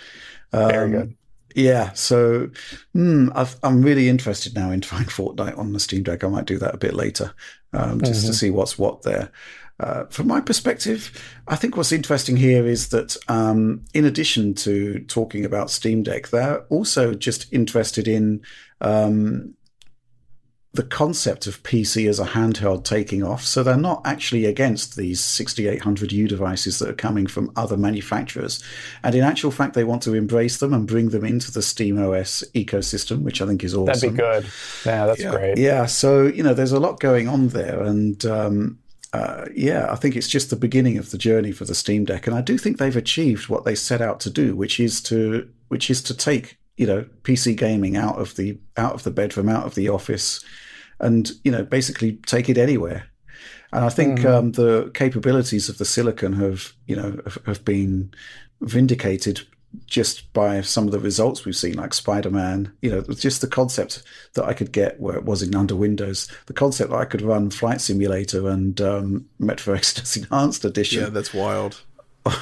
[0.53, 1.17] Um, Very good.
[1.57, 2.51] Yeah, so
[2.95, 6.23] mm, i am really interested now in trying Fortnite on the Steam Deck.
[6.23, 7.33] I might do that a bit later,
[7.73, 8.29] um, just mm-hmm.
[8.29, 9.31] to see what's what there.
[9.79, 11.13] Uh, from my perspective,
[11.49, 16.29] I think what's interesting here is that um, in addition to talking about Steam Deck,
[16.29, 18.41] they're also just interested in
[18.81, 19.55] um,
[20.77, 23.45] the concept of PC as a handheld taking off.
[23.45, 28.63] So they're not actually against these 6800U devices that are coming from other manufacturers.
[29.03, 31.99] And in actual fact, they want to embrace them and bring them into the Steam
[31.99, 33.87] OS ecosystem, which I think is awesome.
[33.87, 34.47] That'd be good.
[34.85, 35.31] Yeah, that's yeah.
[35.31, 35.59] great.
[35.59, 35.87] Yeah.
[35.87, 37.83] So, you know, there's a lot going on there.
[37.83, 38.79] And, um,
[39.13, 42.27] uh, yeah, I think it's just the beginning of the journey for the Steam Deck,
[42.27, 45.49] and I do think they've achieved what they set out to do, which is to
[45.69, 49.49] which is to take you know PC gaming out of the out of the bedroom,
[49.49, 50.45] out of the office,
[51.01, 53.07] and you know basically take it anywhere.
[53.73, 54.27] And I think mm.
[54.27, 58.13] um, the capabilities of the silicon have, you know, have, have been
[58.61, 59.47] vindicated
[59.87, 63.47] just by some of the results we've seen, like Spider Man, you know, just the
[63.47, 64.03] concept
[64.35, 67.23] that I could get where it was in under Windows, the concept that I could
[67.23, 71.03] run Flight Simulator and um, Metro Exodus Enhanced Edition.
[71.03, 71.83] Yeah, that's wild.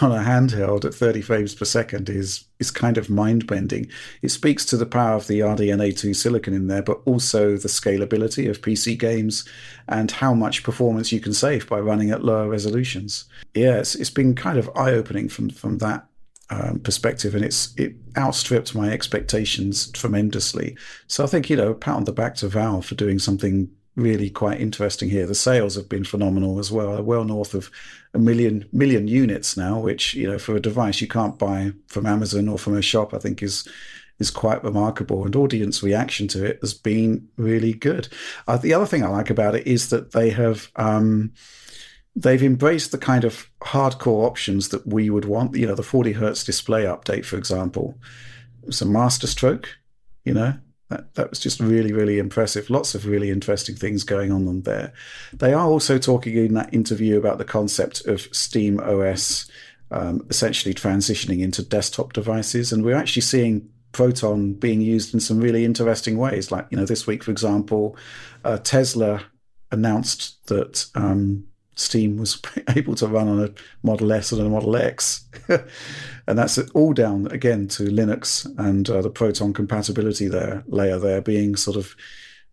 [0.00, 3.86] On a handheld at 30 frames per second is is kind of mind bending.
[4.22, 7.68] It speaks to the power of the RDNA 2 silicon in there, but also the
[7.68, 9.46] scalability of PC games
[9.86, 13.26] and how much performance you can save by running at lower resolutions.
[13.52, 16.06] Yeah, it's, it's been kind of eye opening from, from that
[16.50, 20.76] um, perspective, and it's it outstripped my expectations tremendously.
[21.06, 24.28] So I think you know, pat on the back to Valve for doing something really
[24.28, 25.26] quite interesting here.
[25.26, 27.70] The sales have been phenomenal as well, well north of
[28.12, 32.06] a million million units now, which you know for a device you can't buy from
[32.06, 33.66] Amazon or from a shop, I think is
[34.18, 38.08] is quite remarkable, and audience reaction to it has been really good.
[38.46, 40.70] Uh, the other thing I like about it is that they have.
[40.76, 41.32] Um,
[42.16, 45.56] they've embraced the kind of hardcore options that we would want.
[45.56, 47.98] You know, the 40 hertz display update, for example,
[48.62, 49.68] was a masterstroke.
[50.24, 50.54] You know,
[50.90, 52.70] that, that was just really, really impressive.
[52.70, 54.92] Lots of really interesting things going on there.
[55.32, 59.50] They are also talking in that interview about the concept of Steam OS
[59.90, 65.40] um, essentially transitioning into desktop devices, and we're actually seeing Proton being used in some
[65.40, 66.50] really interesting ways.
[66.50, 67.96] Like, you know, this week, for example,
[68.44, 69.22] uh, Tesla
[69.70, 71.46] announced that um,
[71.76, 72.40] Steam was
[72.76, 73.50] able to run on a
[73.82, 75.24] Model S and a Model X.
[75.48, 81.20] and that's all down again to Linux and uh, the Proton compatibility there layer there
[81.20, 81.94] being sort of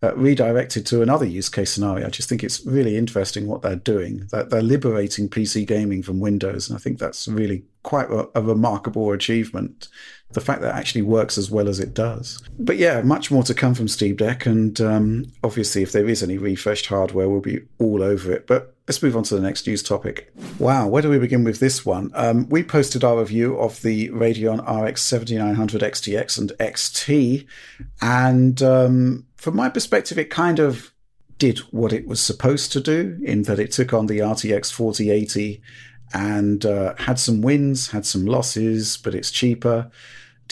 [0.02, 2.06] uh, redirected to another use case scenario.
[2.06, 4.26] I just think it's really interesting what they're doing.
[4.32, 8.42] That they're liberating PC gaming from Windows, and I think that's really quite a, a
[8.42, 9.88] remarkable achievement
[10.32, 12.42] the fact that it actually works as well as it does.
[12.58, 16.22] But yeah, much more to come from Steam Deck, and um, obviously, if there is
[16.22, 18.46] any refreshed hardware, we'll be all over it.
[18.46, 20.32] But let's move on to the next news topic.
[20.58, 22.10] Wow, where do we begin with this one?
[22.14, 27.46] Um, we posted our review of the Radeon RX 7900 XTX and XT,
[28.00, 30.92] and um, from my perspective, it kind of
[31.38, 35.60] did what it was supposed to do in that it took on the RTX 4080
[36.14, 39.90] and uh, had some wins, had some losses, but it's cheaper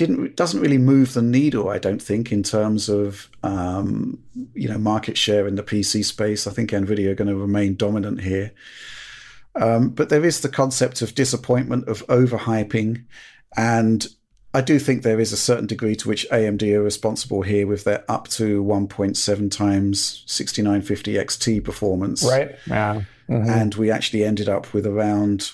[0.00, 4.18] didn't doesn't really move the needle, I don't think, in terms of um,
[4.54, 6.46] you know market share in the PC space.
[6.46, 8.52] I think Nvidia are going to remain dominant here,
[9.54, 13.04] um, but there is the concept of disappointment of overhyping,
[13.56, 14.06] and
[14.52, 17.84] I do think there is a certain degree to which AMD are responsible here with
[17.84, 22.24] their up to 1.7 times 6950 XT performance.
[22.24, 22.56] Right.
[22.66, 23.02] Yeah.
[23.28, 23.48] Mm-hmm.
[23.48, 25.52] And we actually ended up with around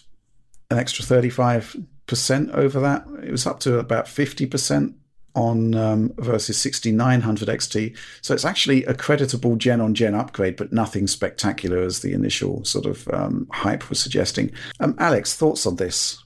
[0.70, 3.06] an extra 35 percent over that.
[3.22, 4.94] It was up to about fifty percent
[5.36, 7.96] on um, versus 6900 XT.
[8.22, 12.64] So it's actually a creditable gen on gen upgrade, but nothing spectacular as the initial
[12.64, 14.50] sort of um, hype was suggesting.
[14.80, 16.24] Um, Alex, thoughts on this?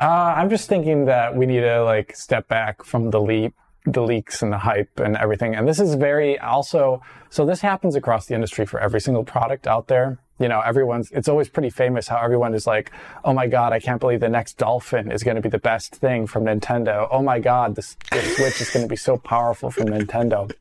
[0.00, 4.02] Uh, I'm just thinking that we need to like step back from the leap the
[4.02, 5.54] leaks and the hype and everything.
[5.54, 9.66] And this is very also, so this happens across the industry for every single product
[9.66, 12.90] out there you know, everyone's, it's always pretty famous how everyone is like,
[13.24, 15.94] oh my God, I can't believe the next Dolphin is going to be the best
[15.94, 17.06] thing from Nintendo.
[17.10, 20.52] Oh my God, this, the Switch is going to be so powerful from Nintendo.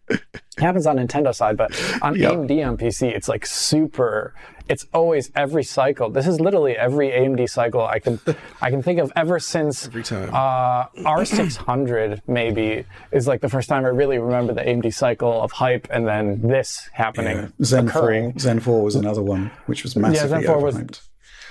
[0.58, 2.34] It happens on Nintendo side, but on yep.
[2.34, 4.34] AMD on PC, it's like super
[4.72, 6.10] it's always every cycle.
[6.10, 8.20] This is literally every AMD cycle I can
[8.62, 10.30] I can think of ever since every time.
[10.34, 15.52] Uh, R600 maybe is like the first time I really remember the AMD cycle of
[15.52, 17.38] hype, and then this happening.
[17.38, 17.66] Yeah.
[17.66, 18.32] Zen occurring.
[18.34, 21.02] 4, Zen 4 was another one which was massively yeah, Zen 4 overhyped.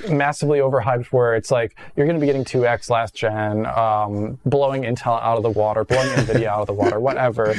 [0.01, 4.39] was massively overhyped where it's like you're going to be getting 2x last gen um,
[4.47, 7.55] blowing intel out of the water blowing nvidia out of the water whatever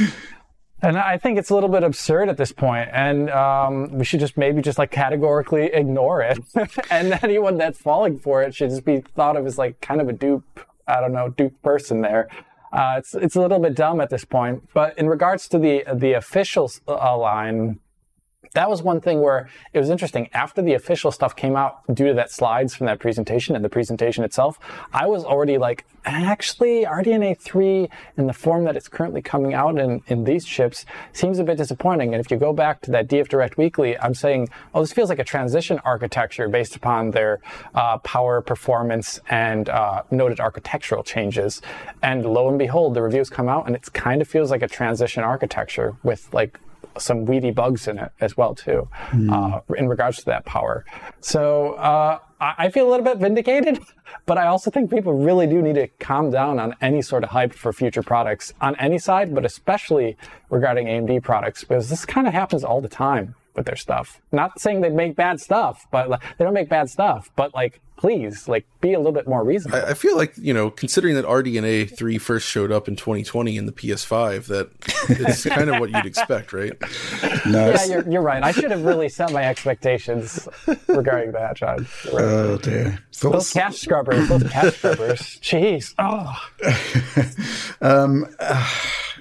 [0.82, 4.20] and I think it's a little bit absurd at this point, and um, we should
[4.20, 6.40] just maybe just like categorically ignore it.
[6.92, 10.10] and anyone that's falling for it should just be thought of as like kind of
[10.10, 10.60] a dupe.
[10.88, 12.28] I don't know, dupe person there.
[12.74, 14.68] Uh, it's it's a little bit dumb at this point.
[14.74, 17.80] But in regards to the the official uh, line,
[18.54, 20.30] that was one thing where it was interesting.
[20.34, 23.70] After the official stuff came out due to that slides from that presentation and the
[23.70, 24.60] presentation itself,
[24.94, 29.78] I was already like, actually, RDNA 3 in the form that it's currently coming out
[29.80, 32.14] in, in these chips seems a bit disappointing.
[32.14, 35.10] And if you go back to that DF Direct Weekly, I'm saying, oh, this feels
[35.10, 37.40] like a transition architecture based upon their
[37.74, 41.62] uh, power, performance, and uh, noted architectural changes.
[42.04, 44.68] And lo and behold, the reviews come out and it kind of feels like a
[44.68, 46.60] transition architecture with like
[46.98, 49.32] some weedy bugs in it as well too, mm.
[49.32, 50.86] uh, in regards to that power.
[51.20, 53.80] So uh, I feel a little bit vindicated,
[54.26, 57.30] but I also think people really do need to calm down on any sort of
[57.30, 60.18] hype for future products on any side, but especially
[60.50, 63.36] regarding AMD products because this kind of happens all the time.
[63.56, 64.22] With their stuff.
[64.32, 67.30] Not saying they make bad stuff, but like, they don't make bad stuff.
[67.36, 69.86] But like, please, like, be a little bit more reasonable.
[69.86, 73.58] I, I feel like you know, considering that RDNA three first showed up in 2020
[73.58, 74.70] in the PS5, that
[75.10, 76.74] it's kind of what you'd expect, right?
[77.46, 78.44] No, yeah, you're, you're right.
[78.44, 80.48] I should have really set my expectations
[80.88, 81.88] regarding that, John.
[82.12, 82.24] Right.
[82.24, 83.34] Oh dear, Thoughts?
[83.34, 85.22] those cache scrubbers, those cache scrubbers.
[85.42, 85.94] Jeez.
[86.00, 86.36] Oh.
[87.82, 88.68] um, uh,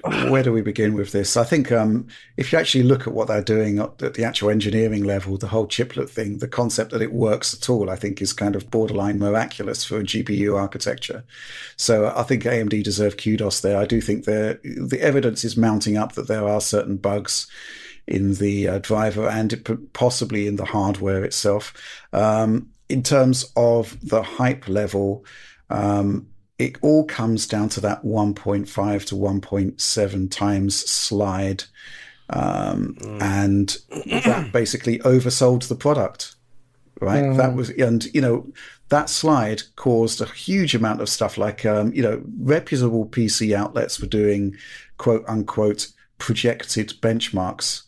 [0.03, 1.37] where do we begin with this?
[1.37, 5.03] I think um, if you actually look at what they're doing at the actual engineering
[5.03, 8.33] level, the whole chiplet thing, the concept that it works at all, I think is
[8.33, 11.23] kind of borderline miraculous for a GPU architecture.
[11.77, 13.77] So I think AMD deserve kudos there.
[13.77, 17.47] I do think the evidence is mounting up that there are certain bugs
[18.07, 21.73] in the uh, driver and possibly in the hardware itself.
[22.11, 25.23] Um, in terms of the hype level,
[25.69, 26.27] um,
[26.61, 31.63] it all comes down to that 1.5 to 1.7 times slide.
[32.29, 33.21] Um, mm.
[33.21, 33.77] And
[34.23, 36.35] that basically oversold the product,
[36.99, 37.23] right?
[37.23, 37.37] Mm.
[37.37, 38.47] That was, and you know,
[38.89, 43.99] that slide caused a huge amount of stuff like, um, you know, reputable PC outlets
[43.99, 44.55] were doing
[44.97, 45.87] quote unquote
[46.19, 47.83] projected benchmarks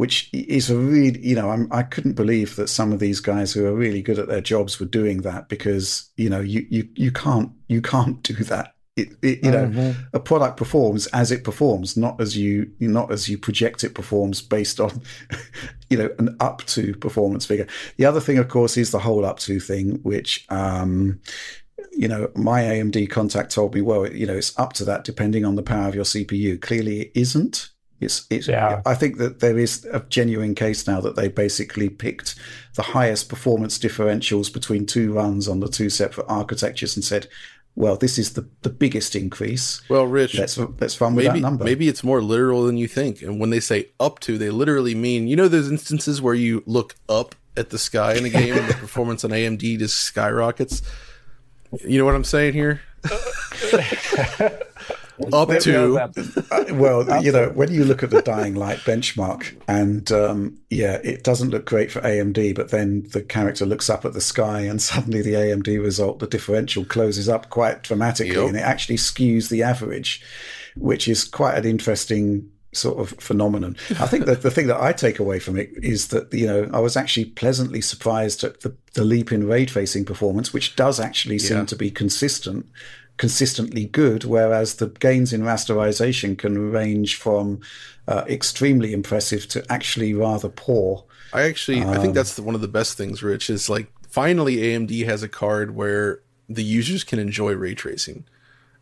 [0.00, 3.20] which is a really, you know, I'm, I could not believe that some of these
[3.20, 6.66] guys who are really good at their jobs were doing that because, you know, you,
[6.70, 8.72] you, you can't, you can't do that.
[8.96, 9.76] It, it, you mm-hmm.
[9.76, 13.94] know, a product performs as it performs, not as you, not as you project it
[13.94, 15.02] performs based on,
[15.90, 17.66] you know, an up to performance figure.
[17.98, 21.20] The other thing, of course, is the whole up to thing, which, um,
[21.92, 25.44] you know, my AMD contact told me, well, you know, it's up to that depending
[25.44, 26.58] on the power of your CPU.
[26.58, 27.68] Clearly, it isn't.
[28.00, 28.80] It's, it's, yeah.
[28.86, 32.34] I think that there is a genuine case now that they basically picked
[32.74, 37.28] the highest performance differentials between two runs on the two separate architectures and said,
[37.76, 39.80] well, this is the, the biggest increase.
[39.88, 41.64] Well, Rich, let's let's run with maybe, that number.
[41.64, 43.22] Maybe it's more literal than you think.
[43.22, 46.62] And when they say up to, they literally mean you know those instances where you
[46.66, 50.82] look up at the sky in a game and the performance on AMD just skyrockets.
[51.86, 52.80] You know what I'm saying here?
[55.32, 55.98] up to
[56.50, 60.98] uh, well you know when you look at the dying light benchmark and um, yeah
[61.04, 64.60] it doesn't look great for amd but then the character looks up at the sky
[64.60, 68.48] and suddenly the amd result the differential closes up quite dramatically yep.
[68.48, 70.22] and it actually skews the average
[70.76, 73.76] which is quite an interesting sort of phenomenon.
[73.98, 76.70] I think that the thing that I take away from it is that you know
[76.72, 81.00] I was actually pleasantly surprised at the, the leap in ray tracing performance, which does
[81.00, 81.64] actually seem yeah.
[81.64, 82.66] to be consistent
[83.20, 87.60] consistently good, whereas the gains in rasterization can range from
[88.08, 91.04] uh, extremely impressive to actually rather poor.
[91.34, 93.68] I actually, um, I think um, that's the, one of the best things, Rich, is
[93.68, 98.24] like finally AMD has a card where the users can enjoy ray tracing.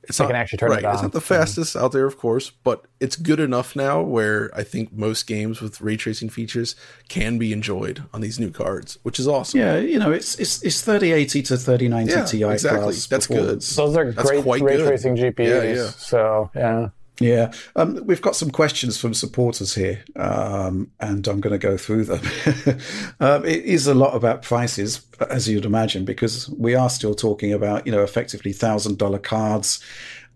[0.05, 0.95] It's they not, can actually turn right, it on.
[0.95, 4.63] It's not the fastest out there, of course, but it's good enough now where I
[4.63, 6.77] think most games with ray tracing features
[7.09, 9.61] can be enjoyed on these new cards, which is awesome.
[9.61, 12.95] Yeah, you know, it's it's it's 3080 to 3090 yeah, Ti exactly.
[13.09, 13.61] That's good.
[13.61, 14.87] Those are That's great ray good.
[14.87, 15.47] tracing GPUs.
[15.47, 15.87] Yeah, yeah.
[15.89, 16.89] So yeah.
[17.21, 21.77] Yeah, um, we've got some questions from supporters here, um, and I'm going to go
[21.77, 22.21] through them.
[23.21, 27.53] um, it is a lot about prices, as you'd imagine, because we are still talking
[27.53, 29.83] about, you know, effectively thousand dollar cards.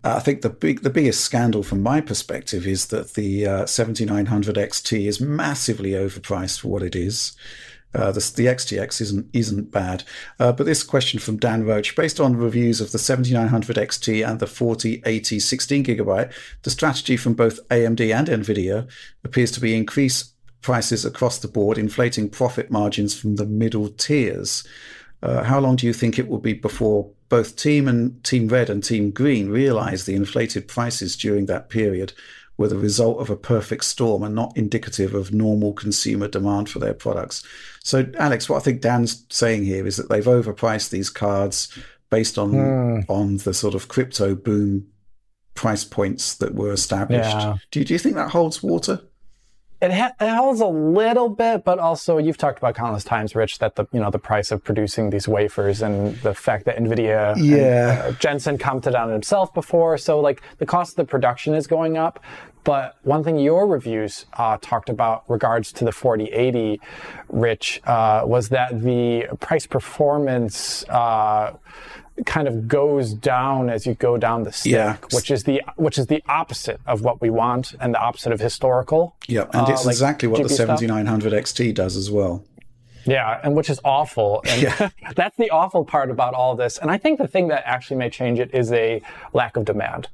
[0.05, 3.67] Uh, I think the big, the biggest scandal from my perspective is that the uh,
[3.67, 7.37] 7900 XT is massively overpriced for what it is.
[7.95, 10.03] Uh, the, the, XTX isn't isn't bad,
[10.41, 14.41] uh, but this question from Dan Roach, based on reviews of the 7900 XT and
[14.41, 18.89] the 4080 16 gigabyte, the strategy from both AMD and Nvidia
[19.25, 24.65] appears to be increase prices across the board, inflating profit margins from the middle tiers.
[25.23, 28.71] Uh, how long do you think it will be before both Team and Team Red
[28.71, 32.13] and Team Green realize the inflated prices during that period?
[32.63, 36.79] Were the result of a perfect storm and not indicative of normal consumer demand for
[36.79, 37.43] their products.
[37.83, 41.77] So, Alex, what I think Dan's saying here is that they've overpriced these cards
[42.09, 43.05] based on mm.
[43.09, 44.87] on the sort of crypto boom
[45.55, 47.31] price points that were established.
[47.31, 47.57] Yeah.
[47.73, 49.01] Do, you, do you think that holds water?
[49.83, 53.59] It, ha- it, holds a little bit, but also you've talked about countless times, Rich,
[53.59, 57.35] that the you know the price of producing these wafers and the fact that Nvidia,
[57.37, 59.99] yeah, and, uh, Jensen commented on it himself before.
[59.99, 62.23] So like the cost of the production is going up,
[62.65, 66.81] but one thing your reviews uh, talked about regards to the 4080,
[67.29, 71.57] Rich, uh, was that the price performance uh,
[72.27, 74.97] kind of goes down as you go down the stack, yeah.
[75.17, 78.41] which is the which is the opposite of what we want and the opposite of
[78.41, 79.17] historical.
[79.27, 81.45] Yeah, and it's uh, like exactly what GP the 7900 stuff.
[81.45, 82.45] XT does as well.
[83.05, 84.43] Yeah, and which is awful.
[84.47, 84.91] And yeah.
[85.17, 86.79] that's the awful part about all this.
[86.79, 90.09] And I think the thing that actually may change it is a lack of demand.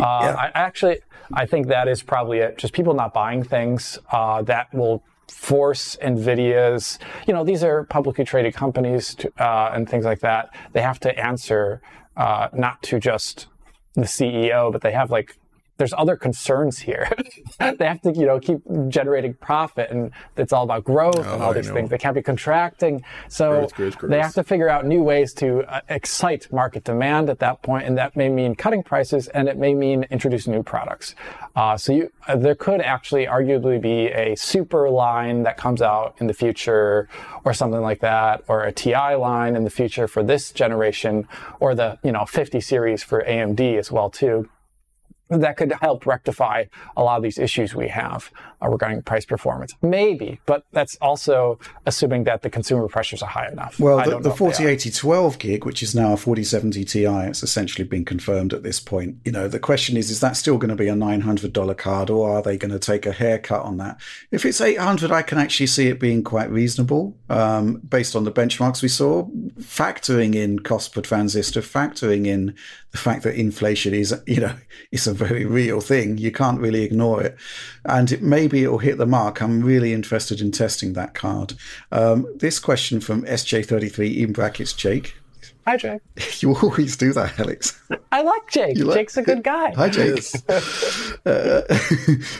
[0.00, 0.34] Uh, yeah.
[0.36, 0.98] I actually,
[1.32, 2.58] I think that is probably it.
[2.58, 8.24] Just people not buying things uh, that will force NVIDIA's, you know, these are publicly
[8.24, 10.54] traded companies to, uh, and things like that.
[10.72, 11.80] They have to answer
[12.16, 13.46] uh, not to just
[13.94, 15.38] the CEO, but they have like
[15.76, 17.10] there's other concerns here.
[17.58, 21.42] they have to, you know, keep generating profit, and it's all about growth oh, and
[21.42, 21.90] all these things.
[21.90, 24.10] They can't be contracting, so growth, growth, growth.
[24.10, 27.86] they have to figure out new ways to uh, excite market demand at that point,
[27.86, 31.14] and that may mean cutting prices, and it may mean introducing new products.
[31.56, 36.14] Uh, so you, uh, there could actually arguably be a super line that comes out
[36.20, 37.08] in the future,
[37.44, 41.26] or something like that, or a TI line in the future for this generation,
[41.58, 44.48] or the you know 50 series for AMD as well too
[45.40, 46.64] that could help rectify
[46.96, 48.30] a lot of these issues we have
[48.62, 49.74] uh, regarding price performance.
[49.82, 53.78] Maybe, but that's also assuming that the consumer pressures are high enough.
[53.78, 58.52] Well, the, the 408012 gig, which is now a 4070 Ti, it's essentially been confirmed
[58.52, 59.16] at this point.
[59.24, 62.30] You know, the question is, is that still going to be a $900 card or
[62.30, 64.00] are they going to take a haircut on that?
[64.30, 68.32] If it's 800, I can actually see it being quite reasonable um, based on the
[68.32, 69.26] benchmarks we saw,
[69.60, 72.54] factoring in cost per transistor, factoring in
[72.94, 74.54] the fact that inflation is, you know,
[74.92, 76.16] is a very real thing.
[76.16, 77.36] You can't really ignore it.
[77.84, 79.42] And it, maybe it'll hit the mark.
[79.42, 81.54] I'm really interested in testing that card.
[81.90, 85.16] Um, this question from SJ33 in brackets, Jake.
[85.66, 86.02] Hi, Jake.
[86.40, 87.80] You always do that, Alex.
[88.12, 88.78] I like Jake.
[88.78, 89.72] Like, Jake's a good guy.
[89.72, 90.22] Hi, Jake.
[91.26, 91.62] uh,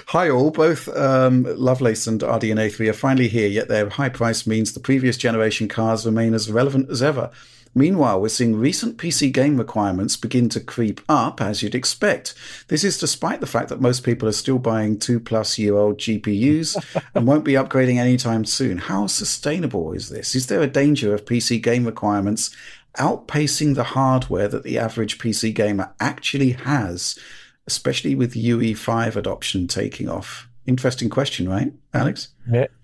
[0.07, 0.53] hi, all.
[0.53, 5.17] Both um, Lovelace and RDNA3 are finally here, yet their high price means the previous
[5.17, 7.31] generation cars remain as relevant as ever.
[7.75, 12.35] Meanwhile, we're seeing recent PC game requirements begin to creep up as you'd expect.
[12.69, 15.99] This is despite the fact that most people are still buying two plus year old
[15.99, 18.79] GPUs and won't be upgrading anytime soon.
[18.79, 20.35] How sustainable is this?
[20.35, 22.55] Is there a danger of PC game requirements
[22.97, 27.19] outpacing the hardware that the average PC gamer actually has,
[27.67, 30.49] especially with UE5 adoption taking off?
[30.67, 32.29] Interesting question, right, Alex?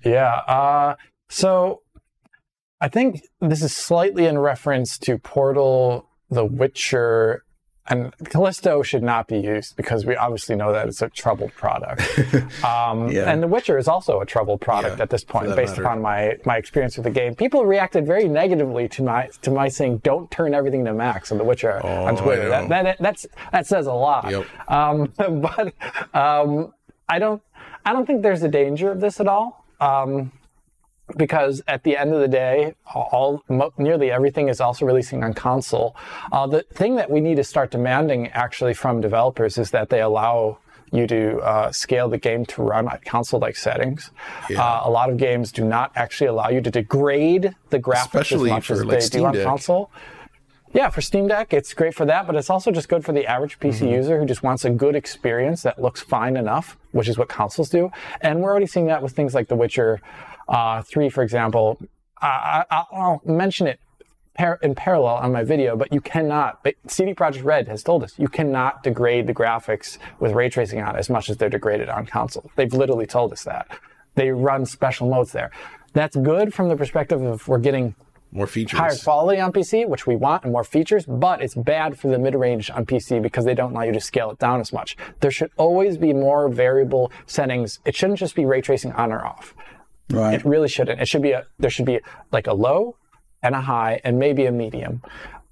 [0.05, 0.35] Yeah.
[0.49, 0.97] Uh,
[1.29, 1.83] so
[2.81, 7.45] I think this is slightly in reference to Portal, The Witcher,
[7.91, 12.03] and Callisto should not be used because we obviously know that it's a troubled product.
[12.65, 13.31] Um, yeah.
[13.31, 15.83] And The Witcher is also a troubled product yeah, at this point, based matter.
[15.83, 17.35] upon my my experience with the game.
[17.35, 21.39] People reacted very negatively to my to my saying, "Don't turn everything to max" on
[21.39, 22.49] The Witcher oh, on Twitter.
[22.49, 24.31] That, that that's that says a lot.
[24.31, 24.47] Yep.
[24.69, 25.75] Um, but
[26.15, 26.75] um,
[27.09, 27.43] I don't
[27.85, 29.65] I don't think there's a danger of this at all.
[29.81, 30.33] Um,
[31.17, 33.43] because at the end of the day, all
[33.79, 35.97] nearly everything is also releasing on console.
[36.33, 40.01] Uh, the thing that we need to start demanding actually from developers is that they
[40.01, 40.59] allow
[40.93, 44.11] you to uh, scale the game to run at console-like settings.
[44.49, 44.63] Yeah.
[44.63, 48.51] Uh, a lot of games do not actually allow you to degrade the graphics Especially
[48.51, 49.47] as much as like they Steam do on Deck.
[49.47, 49.91] console.
[50.73, 53.27] Yeah, for Steam Deck, it's great for that, but it's also just good for the
[53.27, 53.89] average PC mm-hmm.
[53.89, 57.69] user who just wants a good experience that looks fine enough, which is what consoles
[57.69, 57.91] do.
[58.21, 60.01] And we're already seeing that with things like The Witcher
[60.51, 61.81] uh, 3, for example.
[62.23, 63.81] I, will mention it
[64.35, 68.03] par- in parallel on my video, but you cannot, but CD Projekt Red has told
[68.03, 71.89] us, you cannot degrade the graphics with ray tracing on as much as they're degraded
[71.89, 72.51] on console.
[72.57, 73.69] They've literally told us that.
[74.17, 75.51] They run special modes there.
[75.93, 77.95] That's good from the perspective of we're getting
[78.33, 81.05] more features, higher quality on PC, which we want, and more features.
[81.05, 84.01] But it's bad for the mid range on PC because they don't allow you to
[84.01, 84.97] scale it down as much.
[85.19, 87.81] There should always be more variable settings.
[87.85, 89.55] It shouldn't just be ray tracing on or off.
[90.11, 90.35] Right.
[90.35, 91.01] It really shouldn't.
[91.01, 92.01] It should be a there should be
[92.33, 92.97] like a low
[93.43, 95.03] and a high and maybe a medium,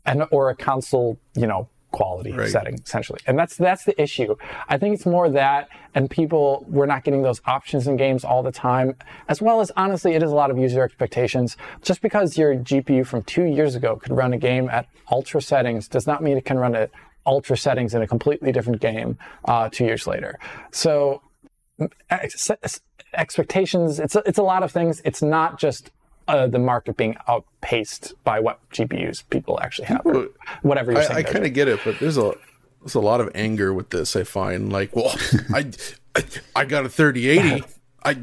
[0.04, 2.48] and or a console, you know, quality right.
[2.48, 3.20] setting essentially.
[3.26, 4.36] And that's that's the issue.
[4.68, 8.42] I think it's more that and people we're not getting those options in games all
[8.42, 8.94] the time
[9.28, 11.56] as well as honestly it is a lot of user expectations.
[11.82, 15.88] Just because your GPU from 2 years ago could run a game at ultra settings
[15.88, 16.90] does not mean it can run at
[17.24, 20.38] ultra settings in a completely different game uh, 2 years later.
[20.70, 21.22] So
[23.14, 23.98] expectations.
[23.98, 25.00] It's a, it's a lot of things.
[25.04, 25.90] It's not just
[26.28, 30.04] uh, the market being outpaced by what GPUs people actually have,
[30.62, 31.26] whatever you're saying.
[31.26, 32.34] I, I kind of get it, but there's a
[32.80, 34.14] there's a lot of anger with this.
[34.14, 35.14] I find like, well,
[35.54, 35.70] I,
[36.14, 37.64] I, I got a 3080.
[38.02, 38.16] I,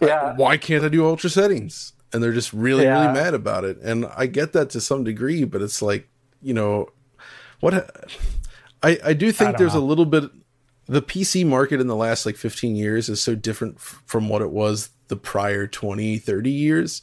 [0.00, 0.22] yeah.
[0.22, 1.92] I, why can't I do ultra settings?
[2.12, 3.00] And they're just really yeah.
[3.00, 3.78] really mad about it.
[3.78, 6.08] And I get that to some degree, but it's like
[6.40, 6.88] you know
[7.60, 7.74] what.
[8.82, 9.80] I I do think there's know.
[9.80, 10.30] a little bit
[10.90, 14.42] the PC market in the last like 15 years is so different f- from what
[14.42, 17.00] it was the prior 20, 30 years.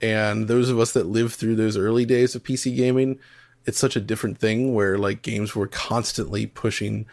[0.00, 3.20] And those of us that lived through those early days of PC gaming,
[3.66, 7.06] it's such a different thing where like games were constantly pushing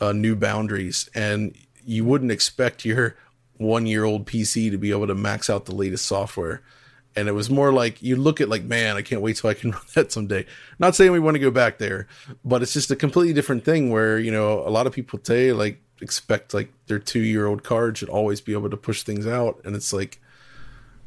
[0.00, 3.16] uh, new boundaries and you wouldn't expect your
[3.56, 6.62] one year old PC to be able to max out the latest software
[7.16, 9.54] and it was more like you look at like man i can't wait till i
[9.54, 10.44] can run that someday
[10.78, 12.06] not saying we want to go back there
[12.44, 15.52] but it's just a completely different thing where you know a lot of people say
[15.52, 19.26] like expect like their two year old card should always be able to push things
[19.26, 20.20] out and it's like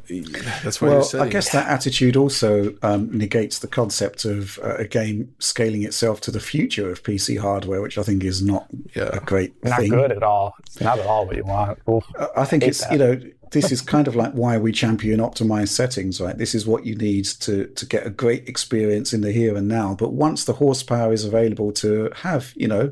[0.63, 4.75] That's why Well, you're I guess that attitude also um, negates the concept of uh,
[4.77, 8.67] a game scaling itself to the future of PC hardware, which I think is not
[8.95, 9.09] Yeah.
[9.11, 9.89] a great Not thing.
[9.89, 10.55] good at all.
[10.65, 11.79] It's not at all what you want.
[11.89, 12.05] Oof.
[12.37, 12.91] I think it's that.
[12.93, 13.19] you know
[13.51, 16.37] this is kind of like why we champion optimized settings, right?
[16.37, 19.67] This is what you need to to get a great experience in the here and
[19.67, 19.95] now.
[19.95, 22.91] But once the horsepower is available to have, you know,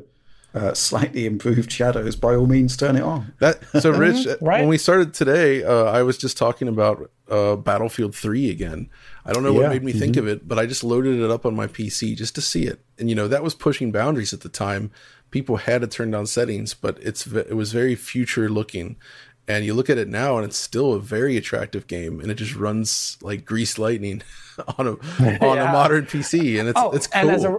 [0.54, 3.34] uh, slightly improved shadows, by all means, turn it on.
[3.40, 4.60] That so Rich, Right.
[4.60, 8.88] when we started today, uh, I was just talking about uh, Battlefield Three again.
[9.26, 9.68] I don't know what Yeah.
[9.70, 12.34] made me think of it, but I just loaded it up on my PC just
[12.36, 14.90] to see it, and you know that was pushing boundaries at the time.
[15.32, 18.96] People had to turn down settings, but it's it was very future looking.
[19.48, 22.34] And you look at it now, and it's still a very attractive game, and it
[22.34, 24.22] just runs like greased lightning
[24.78, 24.90] on a
[25.44, 27.20] on a modern PC, and it's Oh, it's cool.
[27.20, 27.58] and as a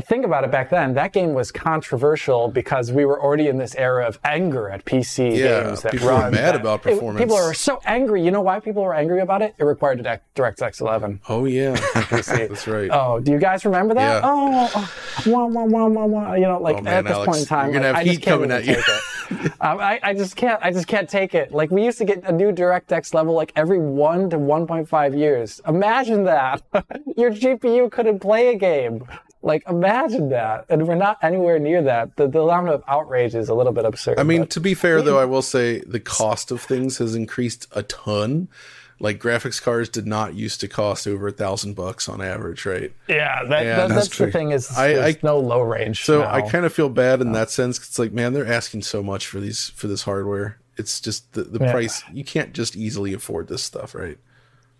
[0.00, 3.74] think about it back then, that game was controversial because we were already in this
[3.74, 6.32] era of anger at PC Yeah, games that people were run.
[6.32, 7.22] mad that- about it- performance.
[7.22, 8.22] people are so angry.
[8.22, 9.54] You know why people were angry about it?
[9.58, 11.20] It required a DirectX 11.
[11.28, 11.72] oh yeah,
[12.10, 12.90] that's right.
[12.92, 14.22] Oh, do you guys remember that?
[14.22, 14.28] Yeah.
[14.30, 14.92] Oh, oh,
[15.26, 16.34] wah, wah, wah, wah, wah.
[16.34, 18.10] you know, like Oh, man, at this Alex, point in time, like, have I just
[18.18, 18.74] heat can't coming at you.
[18.76, 19.02] take it.
[19.60, 20.60] um, I, I just can't.
[20.62, 21.52] I just can't take it.
[21.52, 25.60] Like we used to get a new DirectX level like every one to 1.5 years.
[25.68, 26.62] Imagine that.
[27.16, 29.04] Your GPU couldn't play a game.
[29.42, 32.16] Like imagine that, and we're not anywhere near that.
[32.16, 34.18] The, the amount of outrage is a little bit absurd.
[34.18, 37.14] I mean, but- to be fair though, I will say the cost of things has
[37.14, 38.48] increased a ton.
[39.02, 42.92] Like graphics cards did not used to cost over a thousand bucks on average, right?
[43.08, 46.04] yeah, that, that, that's that's, the thing is I- I- no low range.
[46.04, 46.30] So now.
[46.30, 47.78] I kind of feel bad in that sense.
[47.78, 50.58] 'cause It's like, man, they're asking so much for these for this hardware.
[50.76, 51.72] It's just the, the Yeah.
[51.72, 52.02] price.
[52.12, 54.18] You can't just easily afford this stuff, right?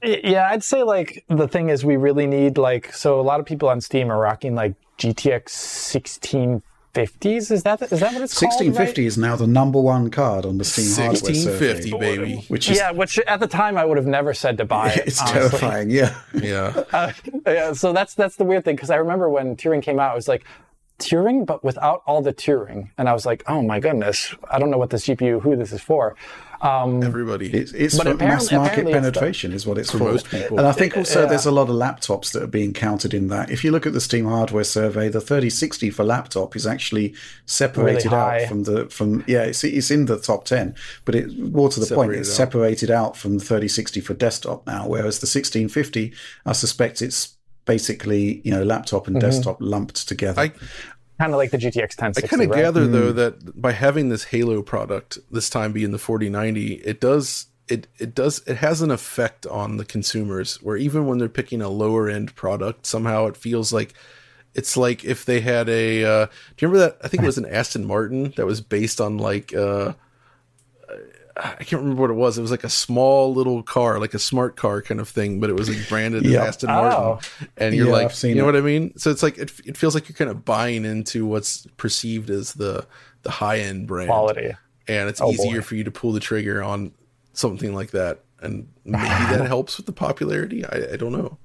[0.02, 3.46] Yeah, I'd say like the thing is we really need like so a lot of
[3.46, 6.62] people on Steam are rocking like GTX
[6.94, 7.50] 1650s.
[7.50, 8.52] Is that is that what it's called?
[8.52, 12.44] 1650 is now the number one card on the Steam hardware Sixteen survey, fifty, baby.
[12.48, 15.02] which is Yeah, which at the time I would have never said to buy it.
[15.06, 15.40] it's honestly.
[15.40, 15.90] terrifying.
[15.90, 16.14] Yeah.
[16.34, 17.12] Yeah, uh,
[17.46, 20.16] Yeah, so that's that's the weird thing because I remember when Turing came out, it
[20.16, 20.44] was like
[20.98, 24.70] Turing, but without all the Turing, and I was like, oh my goodness, I don't
[24.70, 26.14] know what this GPU, who this is for.
[26.62, 27.50] Um, everybody.
[27.52, 29.98] It's, it's But for mass market apparently the- penetration, is what it's for.
[29.98, 30.58] most people.
[30.58, 31.26] And I think also Yeah.
[31.28, 33.50] there's a lot of laptops that are being counted in that.
[33.50, 37.14] If you look at the Steam hardware survey, the 3060 for laptop is actually
[37.46, 41.38] separated Really out from the from yeah, it's, it's in the top 10, but it
[41.38, 42.34] more to the point, it's out.
[42.36, 44.86] separated out from the 3060 for desktop now.
[44.86, 46.12] Whereas the 1650,
[46.44, 47.36] I suspect it's
[47.66, 49.14] basically you know laptop Mm-hmm.
[49.16, 50.40] and desktop lumped together.
[50.42, 50.52] I
[51.20, 52.24] kind of like the GTX 1060.
[52.24, 52.62] I kind of right?
[52.62, 52.92] gather Hmm.
[52.92, 57.86] though that by having this Halo product this time being the 4090, it does it
[57.98, 61.68] it does it has an effect on the consumers where even when they're picking a
[61.68, 63.92] lower end product, somehow it feels like
[64.54, 67.38] it's like if they had a uh, do you remember that I think it was
[67.38, 69.92] an Aston Martin that was based on like uh
[71.36, 72.36] I can't remember what it was.
[72.38, 75.48] It was like a small little car, like a smart car kind of thing, but
[75.48, 76.42] it was like branded Yeah.
[76.42, 76.74] as Aston Oh.
[76.74, 77.28] Martin.
[77.56, 78.52] And you're Yeah, like, I've seen you know it.
[78.52, 78.92] what I mean?
[78.98, 82.54] So it's like it, it feels like you're kind of buying into what's perceived as
[82.54, 82.86] the
[83.22, 84.50] the high end brand quality.
[84.88, 85.64] and it's Oh, easier boy.
[85.64, 86.92] for you to pull the trigger on
[87.32, 88.20] something like that.
[88.42, 90.64] And maybe that helps with the popularity.
[90.64, 91.38] I, I don't know.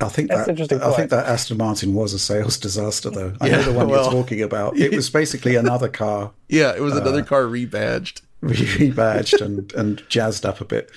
[0.00, 3.32] I think That's that interesting I think that Aston Martin was a sales disaster, though.
[3.40, 4.76] I Yeah, know the one well- you're talking about.
[4.78, 8.22] It was basically another car Yeah, it was Uh, another car rebadged.
[8.42, 10.90] Rebadged and, and jazzed up a bit.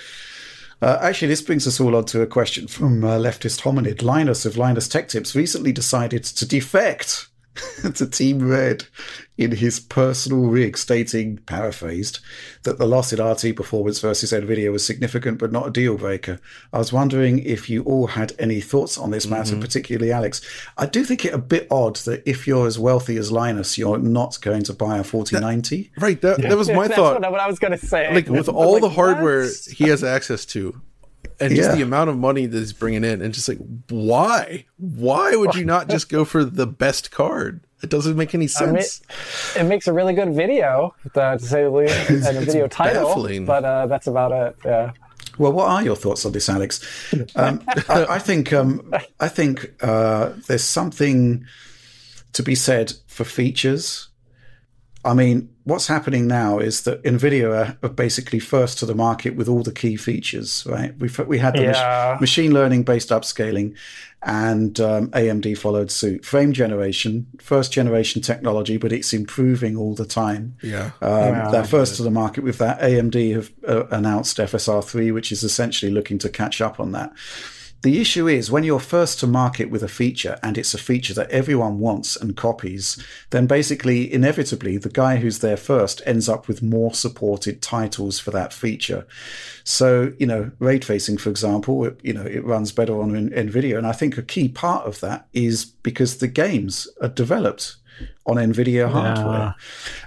[0.81, 4.01] Uh, actually, this brings us all on to a question from uh, leftist hominid.
[4.01, 7.27] Linus of Linus Tech Tips recently decided to defect
[7.95, 8.85] to Team Red
[9.37, 12.19] in his personal rig, stating, paraphrased,
[12.63, 16.39] that the loss in RT performance versus NVIDIA was significant but not a deal breaker.
[16.71, 19.61] I was wondering if you all had any thoughts on this matter, mm-hmm.
[19.61, 20.41] particularly Alex.
[20.77, 23.97] I do think it a bit odd that if you're as wealthy as Linus, you're
[23.97, 25.91] not going to buy a 4090.
[25.97, 26.21] Right.
[26.21, 27.15] That, that was my That's thought.
[27.15, 28.13] What, I- what I was going to say.
[28.13, 29.67] like with all like, the hardware what?
[29.75, 30.79] he has access to
[31.39, 31.75] and just Yeah.
[31.75, 33.59] the amount of money that he's bringing in and just like
[33.89, 38.45] why why would you not just go for the best card it doesn't make any
[38.59, 39.01] I mean, sense
[39.57, 43.05] it makes a really good video, uh, to say the least, and a video title.
[43.07, 43.45] baffling.
[43.45, 44.55] But uh, that's about it.
[44.63, 44.91] Yeah.
[45.39, 46.79] Well, what are your thoughts on this, Alex?
[47.35, 51.43] Um, I, I think um, I think uh, there's something
[52.33, 54.09] to be said for features.
[55.03, 59.35] I mean, what's happening now is that Nvidia are, are basically first to the market
[59.35, 60.97] with all the key features, right?
[60.99, 63.75] We we had the mach- machine learning based upscaling,
[64.23, 66.23] and um, AMD followed suit.
[66.23, 70.55] Frame generation, first generation technology, but it's improving all the time.
[70.61, 72.79] yeah Um, they're first to the market with that.
[72.81, 77.11] AMD have uh, announced FSR3, which is essentially looking to catch up on that.
[77.83, 81.15] The issue is when you're first to market with a feature and it's a feature
[81.15, 86.47] that everyone wants and copies, then basically, inevitably, the guy who's there first ends up
[86.47, 89.07] with more supported titles for that feature.
[89.63, 93.79] So, you know, ray tracing, for example, it, you know, it runs better on NVIDIA.
[93.79, 97.77] And I think a key part of that is because the games are developed
[98.25, 99.55] on NVIDIA hardware.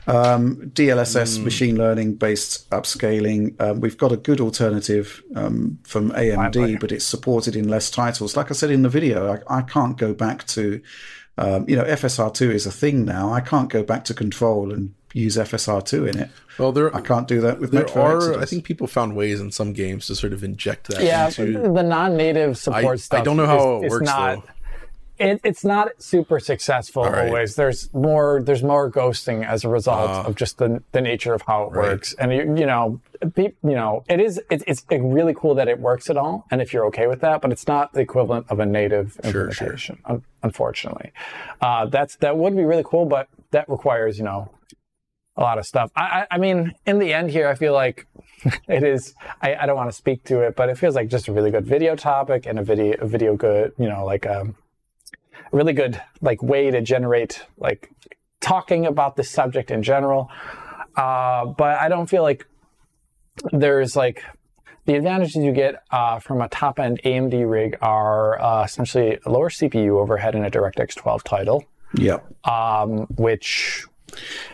[0.07, 1.45] Um, DLSS mm.
[1.45, 3.61] machine learning based upscaling.
[3.61, 8.37] Um, we've got a good alternative um, from AMD, but it's supported in less titles.
[8.37, 10.81] Like I said in the video, I, I can't go back to,
[11.39, 13.33] um, you know, FSR2 is a thing now.
[13.33, 16.31] I can't go back to Control and use FSR2 in it.
[16.59, 18.17] Well, there I can't do that with there Metro are.
[18.17, 18.43] Exodus.
[18.43, 21.03] I think people found ways in some games to sort of inject that.
[21.03, 23.21] Yeah, into, the non-native support I, stuff.
[23.21, 24.53] I don't know how is, it works not, though.
[25.19, 27.29] It, it's not super successful right.
[27.29, 27.55] always.
[27.55, 28.43] There's more.
[28.43, 30.25] There's more ghosting as a result Ah.
[30.25, 31.91] of just the the nature of how it Right.
[31.93, 32.15] works.
[32.15, 33.01] And you, you know,
[33.35, 34.41] pe- you know, it is.
[34.51, 36.47] It, it's really cool that it works at all.
[36.51, 39.31] And if you're okay with that, but it's not the equivalent of a native Sure,
[39.33, 39.43] sure.
[39.69, 39.99] implementation.
[40.07, 41.13] un- unfortunately,
[41.61, 44.51] uh, that's that would be really cool, but that requires you know
[45.37, 45.91] a lot of stuff.
[45.97, 48.07] I, I, mean, in the end here, I feel like
[48.69, 49.15] it is.
[49.41, 51.51] I, I don't want to speak to it, but it feels like just a really
[51.53, 54.53] good video topic and a video, a video good, you know, like a
[55.55, 57.91] really good like way to generate like
[58.41, 60.29] talking about the subject in general.
[60.97, 62.47] Uh, but I don't feel like
[63.53, 64.23] there's like
[64.87, 69.31] the advantages you get uh, from a top end AMD rig are uh, essentially a
[69.31, 72.19] lower CPU overhead in a DirectX 12 title, yeah.
[72.45, 73.87] um, which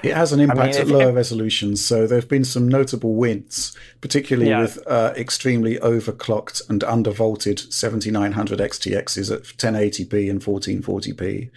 [0.02, 3.14] It has an impact mean, at lower if- resolutions, so there have been some notable
[3.14, 4.60] wins, particularly Yeah.
[4.62, 11.50] with uh, extremely overclocked and undervolted 7900 XTXs at 1080p and 1440p.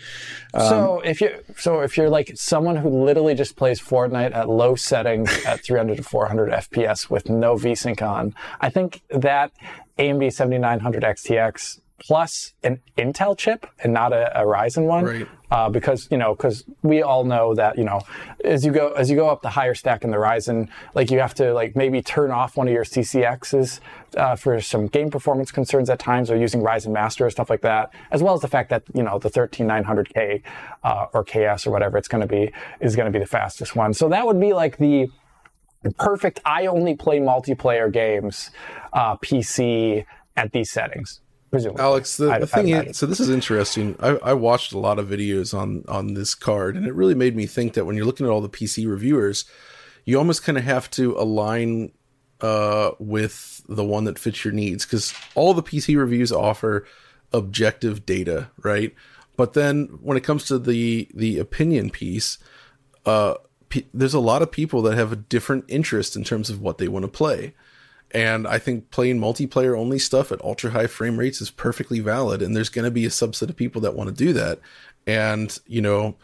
[0.57, 4.75] so if you so if you're like someone who literally just plays Fortnite at low
[4.75, 9.51] settings at 300 to 400 FPS with no VSync on, I think that
[9.99, 15.27] AMD 7900 XTX plus an Intel chip and not a, a Ryzen one, Right.
[15.51, 18.01] uh, because you know because we all know that you know
[18.43, 21.19] as you go as you go up the higher stack in the Ryzen, like you
[21.19, 23.79] have to like maybe turn off one of your CCXs
[24.17, 27.61] uh, for some game performance concerns at times, or using Ryzen Master or stuff like
[27.61, 30.41] that, as well as the fact that you know the 13900K
[30.83, 32.51] uh, or KS or whatever it's going to be
[32.81, 33.93] is going to be the fastest one.
[33.93, 35.07] So that would be like the
[35.97, 36.39] perfect.
[36.45, 38.51] I only play multiplayer games,
[38.93, 41.21] uh, PC at these settings.
[41.53, 41.83] Presumably.
[41.83, 43.95] Alex, the, the thing is, so this is interesting.
[43.99, 47.35] I, I watched a lot of videos on on this card, and it really made
[47.35, 49.45] me think that when you're looking at all the PC reviewers,
[50.03, 51.91] you almost kind of have to align
[52.41, 56.87] uh, with the one that fits your needs because all the PC reviews offer
[57.31, 58.95] objective data, right?
[59.37, 62.39] But then when it comes to the the opinion piece,
[63.05, 63.35] uh,
[63.69, 66.79] pe- there's a lot of people that have a different interest in terms of what
[66.79, 67.53] they want to play.
[68.13, 72.41] And I think playing multiplayer only stuff at ultra high frame rates is perfectly valid.
[72.41, 74.59] And there's going to be a subset of people that want to do that.
[75.07, 76.15] And, you know,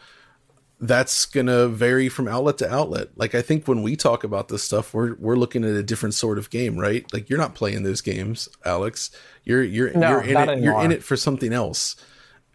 [0.80, 3.08] that's going to vary from outlet to outlet.
[3.16, 6.14] Like, I think when we talk about this stuff, we're, we're looking at a different
[6.14, 7.04] sort of game, right?
[7.12, 9.10] Like, you're not playing those games, Alex.
[9.44, 11.96] You're, you're, No, you're in it, you're in it for something else.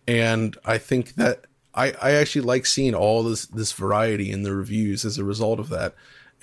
[0.08, 4.56] And I think that I, I actually like seeing all this, this variety in the
[4.56, 5.94] reviews as a result of that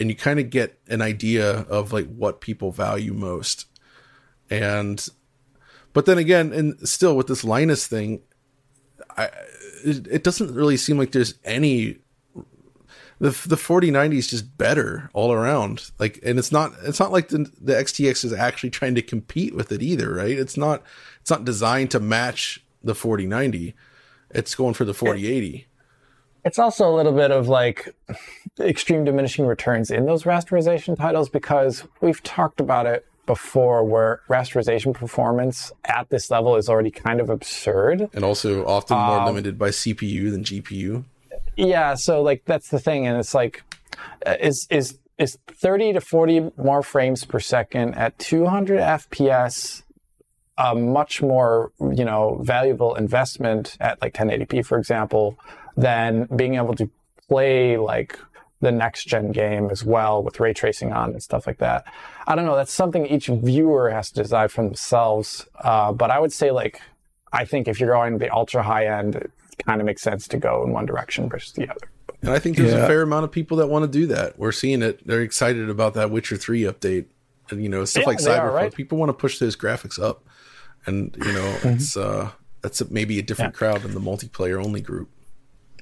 [0.03, 3.67] and you kind of get an idea of like what people value most.
[4.51, 5.09] And
[5.93, 8.21] but then again and still with this linus thing
[9.17, 9.27] i
[9.85, 11.99] it, it doesn't really seem like there's any
[13.21, 15.93] the the 4090 is just better all around.
[16.01, 19.55] Like and it's not it's not like the the xtx is actually trying to compete
[19.55, 20.37] with it either right?
[20.37, 20.83] It's not
[21.21, 23.77] it's not designed to match the 4090
[24.31, 25.69] it's going for the 4080
[26.45, 27.95] It's also a little bit of like
[28.59, 34.93] extreme diminishing returns in those rasterization titles because we've talked about it before where rasterization
[34.93, 38.09] performance at this level is already kind of absurd.
[38.13, 41.05] and also often more limited by cpu than gpu
[41.57, 43.63] Yeah, so like that's the thing and it's like
[44.27, 49.83] uh, is is is 30 to 40 more frames per second at 200 FPS
[50.59, 55.39] a much more, you know, valuable investment at like 1080p for example
[55.77, 56.89] than being able to
[57.29, 58.19] play like
[58.61, 61.85] the next gen game as well with ray tracing on and stuff like that.
[62.27, 62.55] I don't know.
[62.57, 65.47] That's something each viewer has to decide for themselves.
[65.61, 66.81] Uh, but I would say like,
[67.33, 69.31] I think if you're going the ultra high end, it
[69.67, 71.89] kind of makes sense to go in one direction versus the other.
[72.23, 74.39] And I think there's a fair amount of people that want to do that.
[74.39, 75.05] We're seeing it.
[75.05, 77.07] They're excited about that Witcher 3 update.
[77.51, 78.53] And, you know, stuff Yeah, like Cyberpunk.
[78.53, 78.73] right?
[78.75, 80.25] People want to push those graphics up.
[80.87, 81.69] And, you know, Mm-hmm.
[81.71, 85.09] it's uh that's a, maybe a different crowd than the multiplayer only group.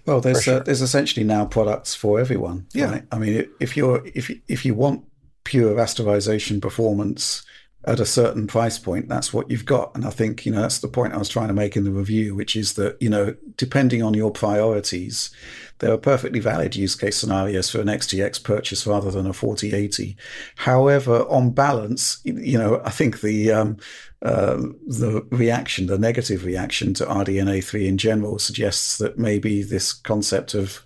[0.07, 0.57] Well, there's sure.
[0.57, 2.67] uh, there's essentially now products for everyone.
[2.73, 2.91] Yeah.
[2.91, 3.07] right?
[3.13, 5.05] I mean, if you're if if you want
[5.45, 7.45] pure rasterization performance
[7.85, 9.95] at a certain price point, that's what you've got.
[9.95, 11.91] And I think, you know, that's the point I was trying to make in the
[11.91, 15.31] review, which is that, you know, depending on your priorities,
[15.79, 20.15] there are perfectly valid use case scenarios for an XTX purchase rather than a 4080.
[20.57, 23.79] However, on balance, you know, I think the, um,
[24.23, 24.57] uh,
[24.87, 30.55] the reaction, the negative reaction to RDNA 3 in general suggests that maybe this concept
[30.55, 30.85] of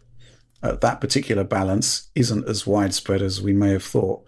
[0.62, 4.24] uh, that particular balance isn't as widespread as we may have thought.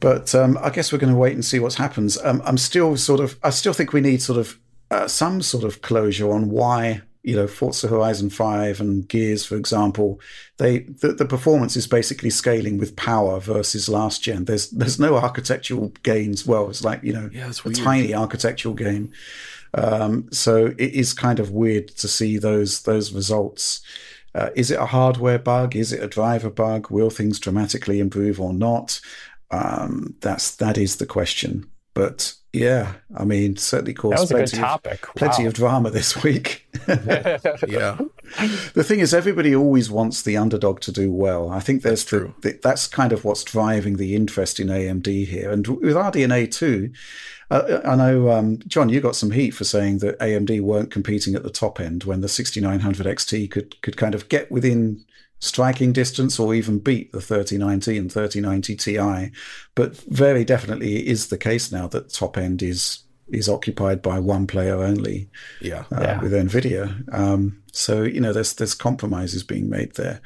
[0.00, 2.18] But um, I guess we're going to wait and see what happens.
[2.22, 4.58] Um, I'm still sort of, I still think we need sort of
[4.90, 9.56] uh, some sort of closure on why you know Forza Horizon Five and Gears, for
[9.56, 10.20] example,
[10.58, 14.44] they the, the, performance is basically scaling with power versus last gen.
[14.44, 16.46] There's there's no architectural gains.
[16.46, 19.12] Well, it's like you know yeah, a tiny architectural gain.
[19.74, 23.82] Um, so it is kind of weird to see those those results.
[24.34, 25.76] Uh, is it a hardware bug?
[25.76, 26.90] Is it a driver bug?
[26.90, 29.00] Will things dramatically improve or not?
[29.50, 31.70] Um, that's that is the question.
[31.94, 35.08] But yeah, I mean, certainly caused that was plenty, a good topic.
[35.08, 36.68] Of, plenty of drama this week.
[36.86, 37.98] yeah.
[38.74, 41.48] The thing is, everybody always wants the underdog to do well.
[41.48, 45.26] I think there's that's, the, the, that's kind of what's driving the interest in AMD
[45.26, 45.50] here.
[45.50, 46.92] And with RDNA 2.
[47.50, 51.34] uh, I know, um, John, you got some heat for saying that AMD weren't competing
[51.34, 55.06] at the top end when the 6900 XT could, could kind of get within
[55.42, 59.32] striking distance or even beat the 3090 and 3090 Ti.
[59.74, 64.20] But very definitely it is the case now that top end is is occupied by
[64.20, 65.28] one player only.
[65.60, 66.20] Yeah, uh, yeah.
[66.20, 67.12] with Nvidia.
[67.12, 70.20] Um, so you know, there's there's compromises being made there.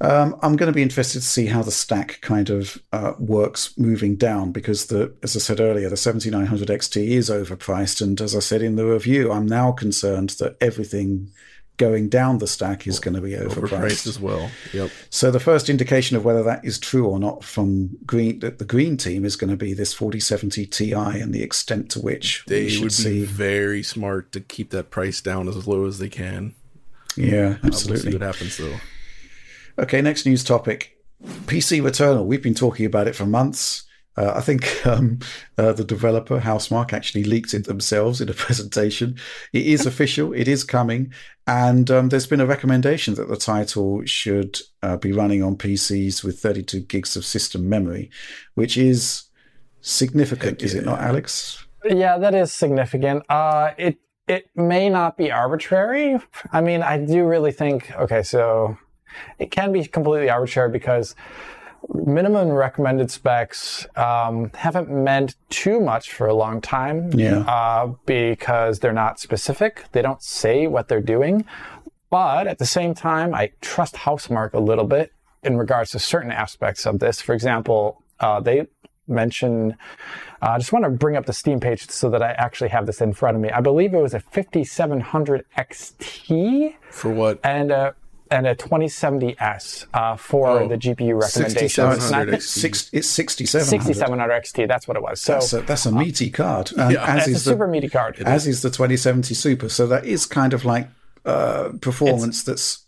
[0.00, 3.76] Um, I'm going to be interested to see how the stack kind of uh, works
[3.78, 8.34] moving down because the, as I said earlier, the 7900 XT is overpriced, and as
[8.36, 11.30] I said in the review, I'm now concerned that everything
[11.76, 13.68] going down the stack is going to be overpriced.
[13.68, 14.50] overpriced as well.
[14.72, 14.90] Yep.
[15.10, 18.64] So the first indication of whether that is true or not from green that the
[18.64, 22.64] green team is going to be this 4070 Ti and the extent to which they
[22.78, 23.24] would be see.
[23.24, 26.54] very smart to keep that price down as low as they can.
[27.16, 28.12] Yeah, absolutely.
[28.12, 28.76] What happens though.
[29.78, 30.98] Okay, next news topic.
[31.24, 32.26] PC Returnal.
[32.26, 33.84] We've been talking about it for months.
[34.16, 35.20] Uh, I think um,
[35.58, 39.16] uh, the developer Housemarque, actually leaked it themselves in a presentation.
[39.52, 40.32] It is official.
[40.32, 41.12] It is coming,
[41.46, 46.22] and um, there's been a recommendation that the title should uh, be running on PCs
[46.22, 48.10] with 32 gigs of system memory,
[48.54, 49.24] which is
[49.80, 51.66] significant, is it not, Alex?
[51.84, 53.24] Yeah, that is significant.
[53.28, 53.98] Uh, it
[54.28, 56.18] it may not be arbitrary.
[56.52, 58.78] I mean, I do really think okay, so
[59.38, 61.14] it can be completely arbitrary because
[61.88, 67.40] minimum recommended specs um, haven't meant too much for a long time yeah.
[67.40, 69.84] uh, because they're not specific.
[69.92, 71.44] They don't say what they're doing.
[72.10, 75.12] But at the same time, I trust Housemarque a little bit
[75.42, 77.20] in regards to certain aspects of this.
[77.20, 78.66] For example, uh, they
[79.08, 79.76] mention,
[80.42, 82.86] uh, I just want to bring up the Steam page so that I actually have
[82.86, 83.50] this in front of me.
[83.50, 86.74] I believe it was a 5700 XT.
[86.90, 87.40] For what?
[87.42, 87.94] And a
[88.32, 91.78] and a 2070S uh, for oh, the GPU recommendations.
[92.32, 93.66] It's, it's 6700.
[93.68, 95.20] 6700 XT, that's what it was.
[95.20, 96.72] So that's a, that's a meaty card.
[96.76, 98.18] And yeah, as is a super meaty card.
[98.20, 99.68] As is the 2070 Super.
[99.68, 100.88] So that is kind of like
[101.24, 102.84] uh, performance it's, that's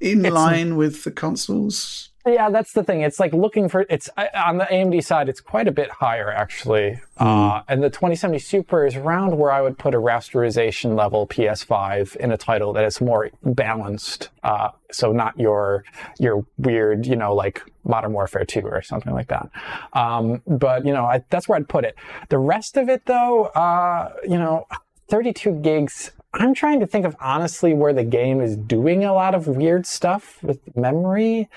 [0.00, 2.10] in line with the consoles.
[2.26, 3.02] Yeah, that's the thing.
[3.02, 5.28] It's like looking for it's on the AMD side.
[5.28, 7.56] It's quite a bit higher actually, mm.
[7.58, 12.16] uh, and the 2070 Super is around where I would put a rasterization level PS5
[12.16, 14.30] in a title that is more balanced.
[14.42, 15.84] Uh, so not your
[16.18, 19.48] your weird, you know, like Modern Warfare 2 or something like that.
[19.92, 21.94] Um, but you know, I, that's where I'd put it.
[22.28, 24.66] The rest of it, though, uh, you know,
[25.08, 26.10] 32 gigs.
[26.34, 29.86] I'm trying to think of honestly where the game is doing a lot of weird
[29.86, 31.48] stuff with memory.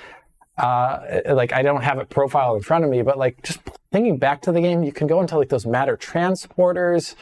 [0.60, 3.60] Uh, like I don't have it profile in front of me, but like just
[3.91, 7.16] thinking back to the game, you can go into like those matter transporters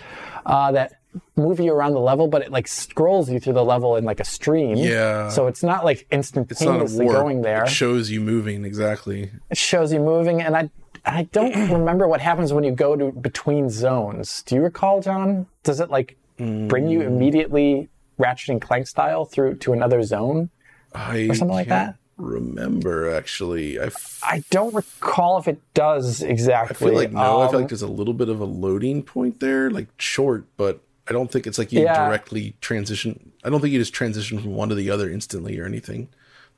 [0.45, 0.93] uh, that
[1.35, 4.19] move you around the level, but it like scrolls you through the level in like
[4.19, 4.77] a stream.
[4.77, 5.29] Yeah.
[5.29, 7.63] So it's not like instantaneously not going there.
[7.63, 9.31] It shows you moving exactly.
[9.49, 10.69] It shows you moving, and I
[11.05, 14.43] I don't remember what happens when you go to between zones.
[14.43, 15.47] Do you recall, John?
[15.63, 17.07] Does it like bring you mm.
[17.07, 20.49] immediately Ratchet and Clank style through to another zone
[20.93, 21.95] I or something like that?
[22.18, 23.80] Remember actually.
[23.80, 26.76] I f- I don't recall if it does exactly.
[26.76, 27.41] I feel like no.
[27.41, 30.45] Um, I feel like there's a little bit of a loading point there, like short,
[30.57, 32.05] but I don't think it's like you yeah.
[32.05, 33.32] directly transition.
[33.43, 36.09] I don't think you just transition from one to the other instantly or anything.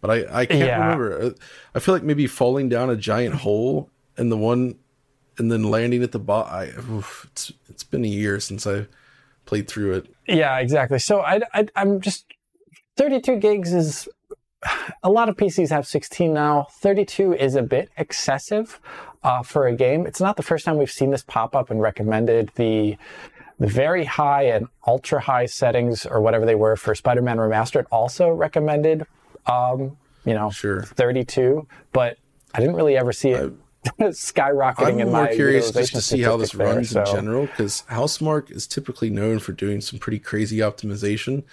[0.01, 0.79] But I I can't yeah.
[0.79, 1.21] remember.
[1.21, 1.29] Uh,
[1.75, 4.75] I feel like maybe falling down a giant hole and the one
[5.37, 7.03] and then landing at the bottom.
[7.31, 8.87] It's it's been a year since I
[9.45, 10.15] played through it.
[10.27, 10.99] Yeah, exactly.
[10.99, 12.25] So I, I I'm just
[12.97, 14.07] 32 gigs is
[15.03, 16.67] a lot of PCs have 16 now.
[16.71, 18.79] 32 is a bit excessive
[19.23, 20.05] uh, for a game.
[20.05, 22.97] It's not the first time we've seen this pop up and recommended the
[23.59, 28.29] the very high and ultra high settings or whatever they were for Spider-Man Remastered also
[28.29, 29.05] recommended
[29.47, 30.83] um, you know, sure.
[30.83, 32.17] 32, but
[32.53, 33.53] I didn't really ever see it
[33.99, 37.01] skyrocketing I'm in more my curious just to see how this there, runs so.
[37.01, 41.43] in general because Housemarque is typically known for doing some pretty crazy optimization.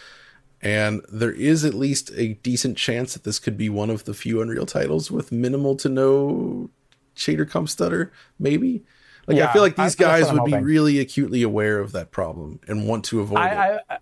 [0.67, 4.13] And there is at least a decent chance that this could be one of the
[4.13, 6.71] few Unreal titles with minimal to no
[7.15, 8.11] shader comp stutter,
[8.41, 8.83] maybe.
[9.29, 12.59] Like Yeah, I feel like these guys would be really acutely aware of that problem
[12.67, 13.43] and want to avoid it.
[13.43, 13.99] I, I,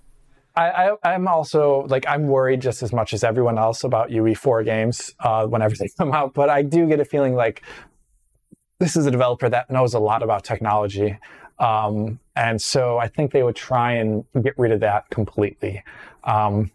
[0.56, 4.64] I, I, I'm also like I'm worried just as much as everyone else about UE4
[4.64, 7.62] games uh, whenever they come out, but I do get a feeling like
[8.78, 11.18] this is a developer that knows a lot about technology,
[11.58, 15.82] um, and so I think they would try and get rid of that completely.
[16.24, 16.70] Um,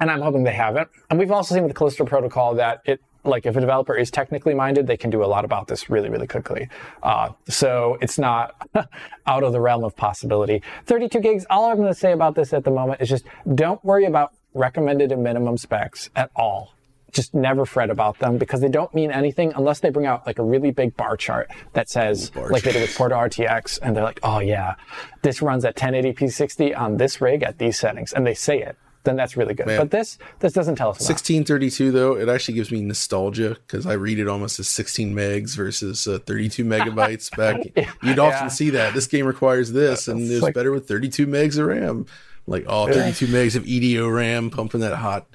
[0.00, 0.88] and I'm hoping they haven't.
[1.10, 4.10] And we've also seen with the Callisto Protocol that it, like, if a developer is
[4.10, 6.68] technically minded, they can do a lot about this really, really quickly.
[7.02, 8.68] Uh, so it's not
[9.26, 10.62] out of the realm of possibility.
[10.86, 11.46] 32 gigs.
[11.50, 14.34] All I'm going to say about this at the moment is just don't worry about
[14.54, 16.74] recommended and minimum specs at all.
[17.12, 20.38] Just never fret about them because they don't mean anything unless they bring out like
[20.38, 23.96] a really big bar chart that says, bar like they did with Portal RTX, and
[23.96, 24.74] they're like, oh yeah,
[25.22, 28.76] this runs at 1080p 60 on this rig at these settings, and they say it.
[29.04, 29.66] Then that's really good.
[29.66, 29.78] Man.
[29.78, 31.08] But this this doesn't tell us enough.
[31.08, 35.56] 1632 though, it actually gives me nostalgia because I read it almost as 16 megs
[35.56, 37.56] versus uh, 32 megabytes back.
[38.02, 38.48] You'd often Yeah.
[38.48, 42.04] see that this game requires this, and It's like- better with 32 megs of RAM.
[42.46, 45.26] Like all 32 megs of EDO RAM, pumping that hot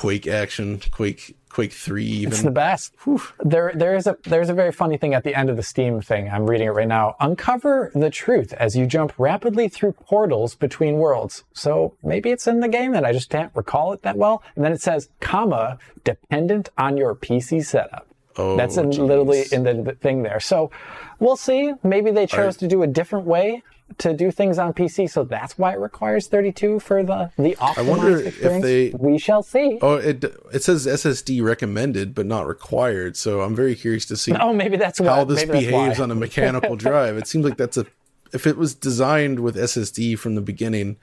[0.00, 2.06] Quake action, Quake Quake Three.
[2.06, 2.94] Even It's the best.
[3.40, 6.00] There, there is a there's a very funny thing at the end of the Steam
[6.00, 6.30] thing.
[6.30, 7.16] I'm reading it right now.
[7.20, 11.44] Uncover the truth as you jump rapidly through portals between worlds.
[11.52, 14.42] So maybe it's in the game and I just can't recall it that well.
[14.56, 18.06] And then it says, comma, dependent on your PC setup.
[18.40, 20.40] Oh, That's in, literally in the, thing there.
[20.40, 20.70] So
[21.18, 21.72] we'll see.
[21.82, 23.62] Maybe they chose to do a different way
[23.98, 27.86] to do things on PC, so that's why it requires 32 for the the optimized
[27.86, 29.78] wonder if they- we shall see.
[29.82, 33.16] Oh, it it says SSD recommended but not required.
[33.16, 36.14] So I'm very curious to see Oh, maybe that's how what, this behaves on a
[36.14, 37.16] mechanical drive.
[37.16, 37.86] It seems like that's a
[38.32, 40.96] if it was designed with SSD from the beginning,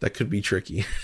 [0.00, 0.84] that could be tricky.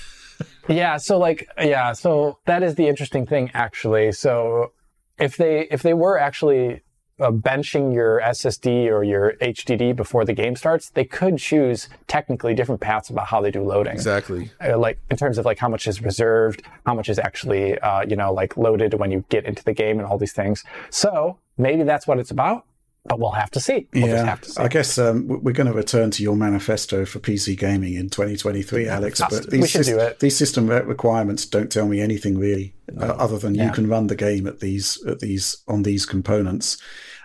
[0.68, 4.12] Yeah, so like yeah, so that is the interesting thing actually.
[4.12, 4.72] So
[5.20, 6.82] if they if they were actually
[7.20, 12.54] uh, benching your SSD or your HDD before the game starts, they could choose technically
[12.54, 13.92] different paths about how they do loading.
[13.92, 14.50] exactly.
[14.64, 18.02] Uh, like in terms of like how much is reserved, how much is actually uh,
[18.02, 20.64] you know like loaded when you get into the game and all these things.
[20.88, 22.64] So maybe that's what it's about,
[23.04, 23.88] but we'll have to see.
[23.92, 24.62] We'll just yeah, have to see.
[24.62, 28.88] I guess um, we're going to return to your manifesto for PC gaming in 2023,
[28.88, 29.20] Alex.
[29.28, 30.20] But We these, should do it.
[30.20, 34.16] these system requirements don't tell me anything really, uh, other than you can run the
[34.16, 36.76] game at these at these on these components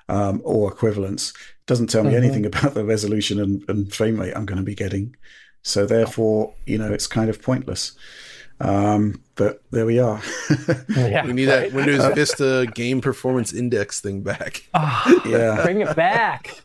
[0.09, 1.33] um, or equivalents.
[1.67, 2.23] Doesn't tell me Mm-hmm.
[2.23, 5.15] anything about the resolution and, and frame rate I'm going to be getting.
[5.63, 7.93] So therefore, you know, it's kind of pointless.
[8.59, 10.21] Um, but there we are.
[10.89, 14.63] yeah, We need that Windows Vista game performance index thing back.
[15.25, 15.61] yeah.
[15.63, 16.61] bring it back.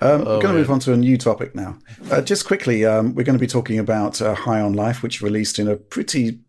[0.00, 1.78] Um, we're going to move on to a new topic now.
[2.10, 5.22] Uh, just quickly, um, we're going to be talking about uh, High on Life, which
[5.22, 6.40] released in a pretty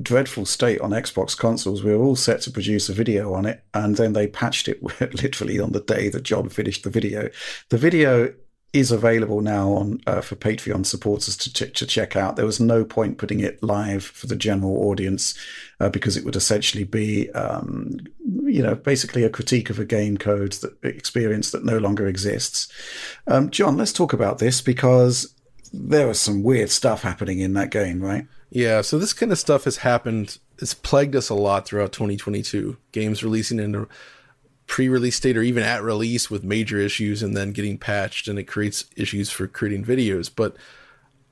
[0.00, 1.82] dreadful state on Xbox consoles.
[1.82, 4.82] We were all set to produce a video on it, and then they patched it
[5.00, 7.30] literally on the day that John finished the video.
[7.70, 8.34] The video
[8.74, 12.34] is available now on uh, for Patreon supporters to, ch- to check out.
[12.34, 15.34] There was no point putting it live for the general audience
[15.78, 18.00] uh, because it would essentially be, um,
[18.42, 22.70] you know, basically a critique of a game code that experience that no longer exists.
[23.28, 25.32] Um, John, let's talk about this because
[25.72, 28.26] there was some weird stuff happening in that game, right?
[28.50, 30.38] Yeah, so this kind of stuff has happened.
[30.58, 32.76] It's plagued us a lot throughout 2022.
[32.90, 33.86] Games releasing in
[34.66, 38.44] pre-release state or even at release with major issues and then getting patched and it
[38.44, 40.30] creates issues for creating videos.
[40.34, 40.56] But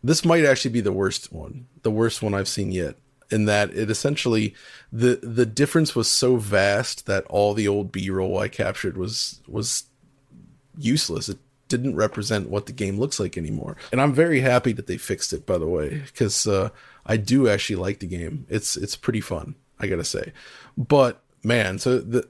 [0.02, 2.96] this might actually be the worst one, the worst one I've seen yet.
[3.30, 4.54] In that it essentially
[4.92, 9.84] the the difference was so vast that all the old B-roll I captured was was
[10.76, 11.30] useless.
[11.30, 13.78] It didn't represent what the game looks like anymore.
[13.90, 16.68] And I'm very happy that they fixed it, by the way, because uh,
[17.06, 18.46] I do actually like the game.
[18.50, 20.34] It's it's pretty fun, I gotta say.
[20.76, 22.28] But man, so the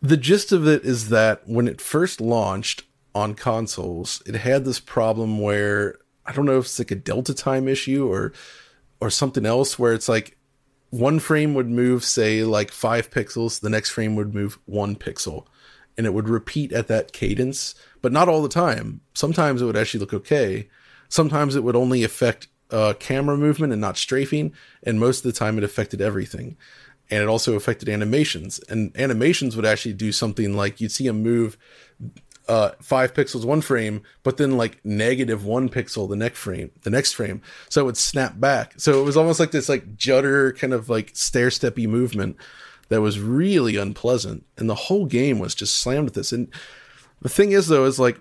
[0.00, 2.84] the gist of it is that when it first launched
[3.14, 7.34] on consoles, it had this problem where I don't know if it's like a delta
[7.34, 8.32] time issue or
[9.00, 10.36] or something else where it's like
[10.90, 15.46] one frame would move say like 5 pixels, the next frame would move 1 pixel
[15.96, 19.00] and it would repeat at that cadence, but not all the time.
[19.14, 20.68] Sometimes it would actually look okay.
[21.08, 25.38] Sometimes it would only affect uh, camera movement and not strafing, and most of the
[25.38, 26.56] time it affected everything.
[27.10, 28.60] And it also affected animations.
[28.68, 31.56] And animations would actually do something like you'd see a move
[32.48, 36.90] uh, five pixels one frame, but then like negative one pixel the next frame, the
[36.90, 37.42] next frame.
[37.68, 38.74] So it would snap back.
[38.78, 42.36] So it was almost like this like judder kind of like stair steppy movement
[42.88, 44.46] that was really unpleasant.
[44.56, 46.32] And the whole game was just slammed with this.
[46.32, 46.48] And
[47.20, 48.18] the thing is though, is like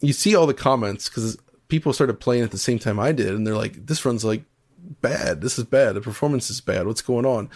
[0.00, 3.28] you see all the comments because people started playing at the same time I did,
[3.28, 4.44] and they're like, "This runs like
[5.00, 5.40] bad.
[5.40, 5.94] This is bad.
[5.94, 6.86] The performance is bad.
[6.86, 7.48] What's going on?"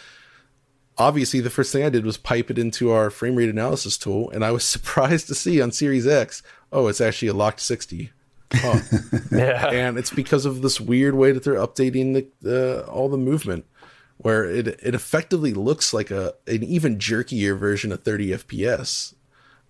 [0.99, 4.30] Obviously, the first thing I did was pipe it into our frame rate analysis tool,
[4.30, 6.42] and I was surprised to see on Series X,
[6.72, 8.11] oh, it's actually a locked 60.
[8.53, 8.80] Huh.
[9.32, 9.68] yeah.
[9.68, 13.66] And it's because of this weird way that they're updating the uh, all the movement,
[14.16, 19.14] where it it effectively looks like a an even jerkier version of 30 FPS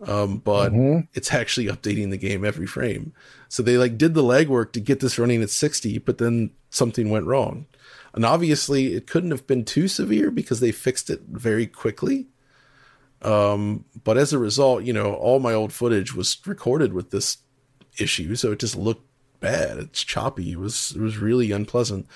[0.07, 1.01] um, but mm-hmm.
[1.14, 3.12] it's actually updating the game every frame.
[3.49, 7.11] So they like did the legwork to get this running at 60, but then something
[7.11, 7.66] went wrong.
[8.19, 12.27] And obviously, it couldn't have been too severe because they fixed it very quickly.
[13.23, 17.37] Um, but as a result, you know, all my old footage was recorded with this
[17.97, 19.07] issue, so it just looked
[19.39, 19.79] bad.
[19.79, 20.51] It's choppy.
[20.51, 22.09] It was it was really unpleasant.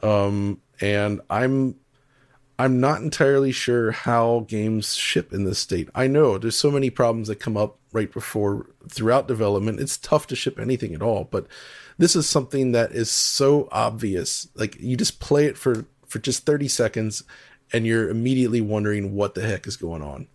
[0.00, 1.74] Um, and I'm
[2.56, 5.88] I'm not entirely sure how games ship in this state.
[5.92, 9.80] I know there's so many problems that come up right before throughout development.
[9.80, 11.48] It's tough to ship anything at all, but
[12.02, 14.48] this is something that is so obvious.
[14.54, 17.22] Like you just play it for for just 30 seconds
[17.72, 20.26] and you're immediately wondering what the heck is going on.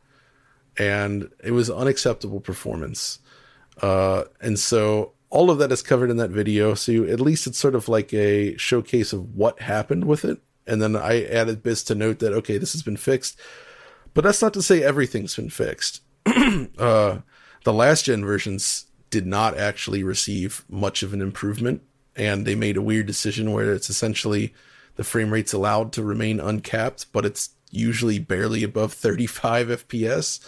[0.80, 3.20] And it was unacceptable performance.
[3.82, 6.74] Uh, and so all of that is covered in that video.
[6.74, 10.40] So you, at least it's sort of like a showcase of what happened with it
[10.68, 13.40] and then I added bits to note that okay, this has been fixed.
[14.14, 16.02] But that's not to say everything's been fixed.
[16.26, 17.20] uh,
[17.64, 21.82] the last gen versions did not actually receive much of an improvement,
[22.16, 24.54] and they made a weird decision where it's essentially
[24.96, 30.40] the frame rate's allowed to remain uncapped, but it's usually barely above 35 FPS.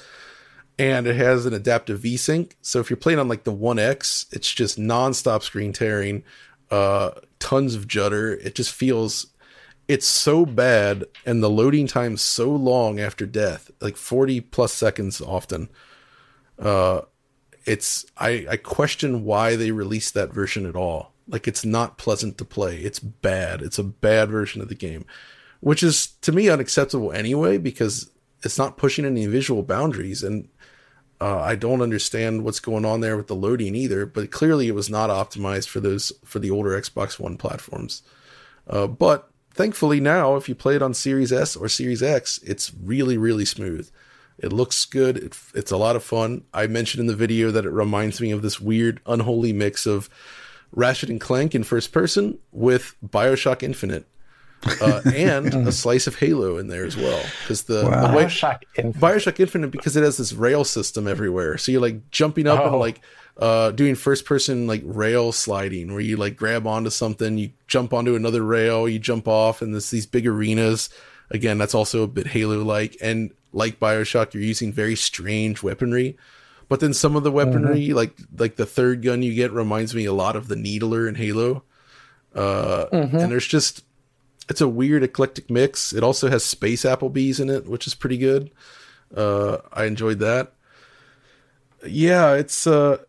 [0.77, 2.53] And it has an adaptive VSync.
[2.61, 6.23] So if you're playing on like the One X, it's just nonstop screen tearing,
[6.71, 8.31] uh, tons of judder.
[8.33, 9.27] It just feels
[9.89, 15.19] it's so bad and the loading time so long after death like 40 plus seconds
[15.19, 15.67] often
[16.59, 17.01] uh
[17.69, 21.13] it's i i question why they released that version at all.
[21.27, 22.77] Like it's not pleasant to play.
[22.77, 23.61] It's bad.
[23.61, 25.05] It's a bad version of the game
[25.59, 28.09] which is to me unacceptable anyway because
[28.43, 30.23] it's not pushing any visual boundaries.
[30.23, 30.47] And
[31.19, 34.75] uh, I don't understand what's going on there with the loading either, but clearly it
[34.75, 38.01] was not optimized for those for the older Xbox One platforms.
[38.67, 42.71] Uh, but thankfully now if you play it on series s or series x it's
[42.83, 43.89] really really smooth
[44.41, 47.65] it looks good it, it's a lot of fun i mentioned in the video that
[47.65, 50.09] it reminds me of this weird unholy mix of
[50.71, 54.05] ratchet and clank in first person with bioshock infinite
[54.81, 57.23] uh, and a slice of Halo in there as well.
[57.41, 58.07] Because the, wow.
[58.07, 59.01] the way, Bioshock Infinite.
[59.01, 62.67] Bioshock Infinite because it has this rail system everywhere, so you're like jumping up oh.
[62.67, 63.01] and like
[63.37, 67.93] uh, doing first person like rail sliding where you like grab onto something, you jump
[67.93, 70.89] onto another rail, you jump off, and there's these big arenas.
[71.31, 72.97] Again, that's also a bit Halo like.
[73.01, 76.17] And like Bioshock, you're using very strange weaponry.
[76.67, 77.95] But then some of the weaponry, mm-hmm.
[77.95, 81.15] like like the third gun you get, reminds me a lot of the Needler in
[81.15, 81.63] Halo.
[82.33, 83.17] Uh, mm-hmm.
[83.17, 83.83] And there's just
[84.49, 85.93] it's a weird eclectic mix.
[85.93, 88.51] It also has space Applebee's in it, which is pretty good.
[89.15, 90.53] Uh, I enjoyed that.
[91.87, 92.99] Yeah, it's uh,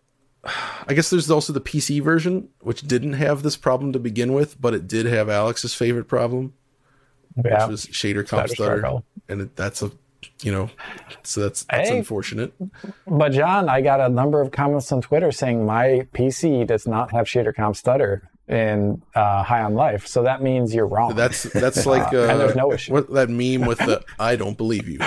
[0.45, 4.61] I guess there's also the PC version, which didn't have this problem to begin with,
[4.61, 6.55] but it did have Alex's favorite problem,
[7.45, 7.67] yeah.
[7.67, 9.91] which was shader comp stutter, and it, that's a
[10.45, 10.71] you know,
[11.23, 12.53] so that's that's hey, unfortunate.
[13.07, 17.11] But John, I got a number of comments on Twitter saying my PC does not
[17.13, 21.15] have shader comp stutter in uh, High on Life, so that means you're wrong.
[21.15, 22.93] That's that's like uh, and there's no issue.
[22.93, 25.01] What, that meme with the "I don't believe you."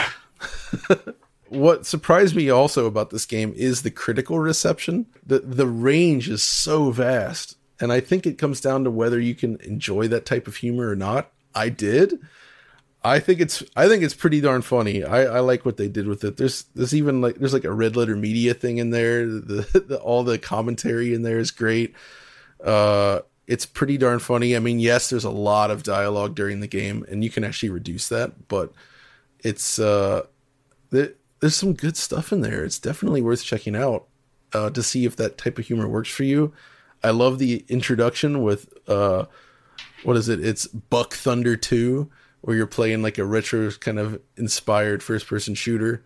[1.50, 5.06] what surprised me also about this game is the critical reception.
[5.26, 7.58] The the range is so vast.
[7.80, 10.90] And I think it comes down to whether you can enjoy that type of humor
[10.90, 11.32] or not.
[11.54, 12.20] I did.
[13.04, 15.04] I think it's I think it's pretty darn funny.
[15.04, 16.38] I, I like what they did with it.
[16.38, 19.26] There's there's even like there's like a red letter media thing in there.
[19.26, 21.96] The, the all the commentary in there is great.
[22.64, 24.56] Uh it's pretty darn funny.
[24.56, 27.70] I mean, yes, there's a lot of dialogue during the game, and you can actually
[27.70, 28.72] reduce that, but
[29.40, 30.26] it's uh
[30.92, 32.64] the there's some good stuff in there.
[32.64, 34.08] It's definitely worth checking out
[34.54, 36.54] uh, to see if that type of humor works for you.
[37.04, 39.26] I love the introduction with uh,
[40.04, 40.44] what is it?
[40.44, 42.10] It's Buck Thunder 2,
[42.44, 46.04] where you're playing like a retro kind of inspired first person shooter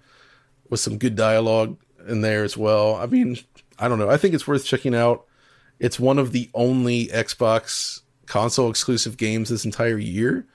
[0.69, 1.77] with some good dialogue
[2.07, 2.95] in there as well.
[2.95, 3.39] I mean,
[3.79, 4.09] I don't know.
[4.09, 5.25] I think it's worth checking out.
[5.79, 10.45] It's one of the only Xbox console exclusive games this entire year.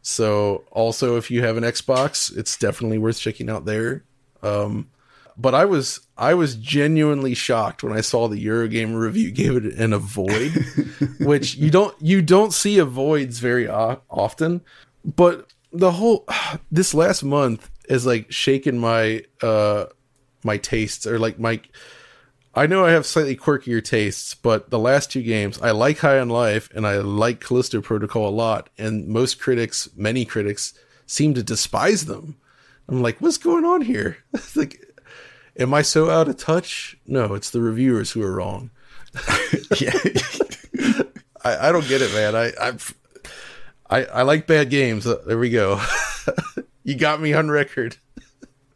[0.00, 4.04] So also if you have an Xbox, it's definitely worth checking out there.
[4.44, 4.90] Um,
[5.36, 9.74] but I was I was genuinely shocked when I saw the Eurogamer review gave it
[9.74, 10.52] an avoid,
[11.20, 14.62] which you don't you don't see avoids very often.
[15.06, 16.26] But the whole
[16.70, 19.86] this last month has like shaken my uh
[20.42, 21.60] my tastes or like my
[22.54, 26.18] I know I have slightly quirkier tastes, but the last two games, I like High
[26.18, 30.72] on Life and I like Callisto Protocol a lot, and most critics, many critics,
[31.04, 32.38] seem to despise them.
[32.88, 34.16] I'm like, what's going on here?
[34.56, 34.80] like,
[35.58, 36.96] am I so out of touch?
[37.06, 38.70] No, it's the reviewers who are wrong.
[39.78, 39.92] yeah,
[41.44, 42.34] I, I don't get it, man.
[42.34, 42.72] I I
[43.88, 45.06] I, I like bad games.
[45.06, 45.80] Uh, there we go.
[46.84, 47.96] you got me on record.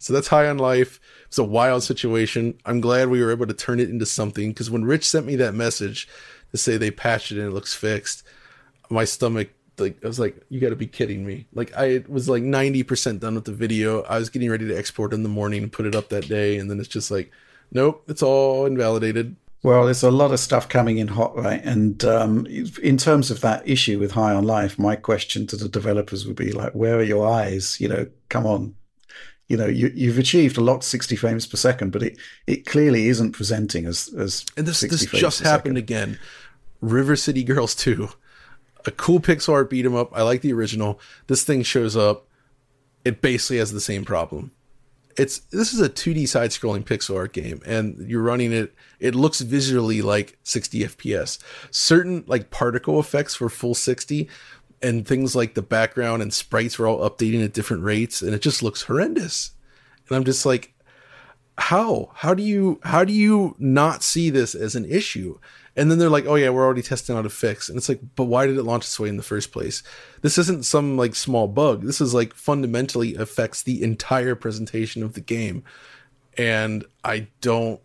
[0.02, 0.98] So that's High on Life.
[1.26, 2.58] It's a wild situation.
[2.64, 5.36] I'm glad we were able to turn it into something because when Rich sent me
[5.36, 6.08] that message
[6.52, 8.22] to say they patched it and it looks fixed,
[8.88, 9.50] my stomach
[9.80, 11.46] like I was like, you got to be kidding me!
[11.52, 14.02] Like I was like 90 percent done with the video.
[14.02, 16.58] I was getting ready to export in the morning, and put it up that day,
[16.58, 17.32] and then it's just like,
[17.72, 19.36] nope, it's all invalidated.
[19.62, 21.60] Well, there's a lot of stuff coming in hot, right?
[21.62, 25.68] And um, in terms of that issue with High on Life, my question to the
[25.68, 27.78] developers would be like, where are your eyes?
[27.78, 28.74] You know, come on,
[29.50, 33.08] you know you, you've achieved a lot 60 frames per second but it it clearly
[33.08, 35.76] isn't presenting as as and this this just happened second.
[35.76, 36.18] again
[36.80, 38.08] river city girls 2
[38.86, 42.28] a cool pixel art beat 'em up i like the original this thing shows up
[43.04, 44.52] it basically has the same problem
[45.16, 49.14] it's this is a 2d side scrolling pixel art game and you're running it it
[49.14, 51.38] looks visually like 60 fps
[51.70, 54.28] certain like particle effects were full 60
[54.82, 58.40] and things like the background and sprites were all updating at different rates and it
[58.40, 59.52] just looks horrendous.
[60.08, 60.74] And i'm just like
[61.60, 62.10] how?
[62.14, 65.38] How do you how do you not see this as an issue
[65.80, 67.68] and then they're like oh yeah we're already testing out a fix.
[67.68, 69.82] And it's like but why did it launch this way in the first place?
[70.20, 71.82] This isn't some like small bug.
[71.82, 75.64] This is like fundamentally affects the entire presentation of the game.
[76.36, 77.80] And i don't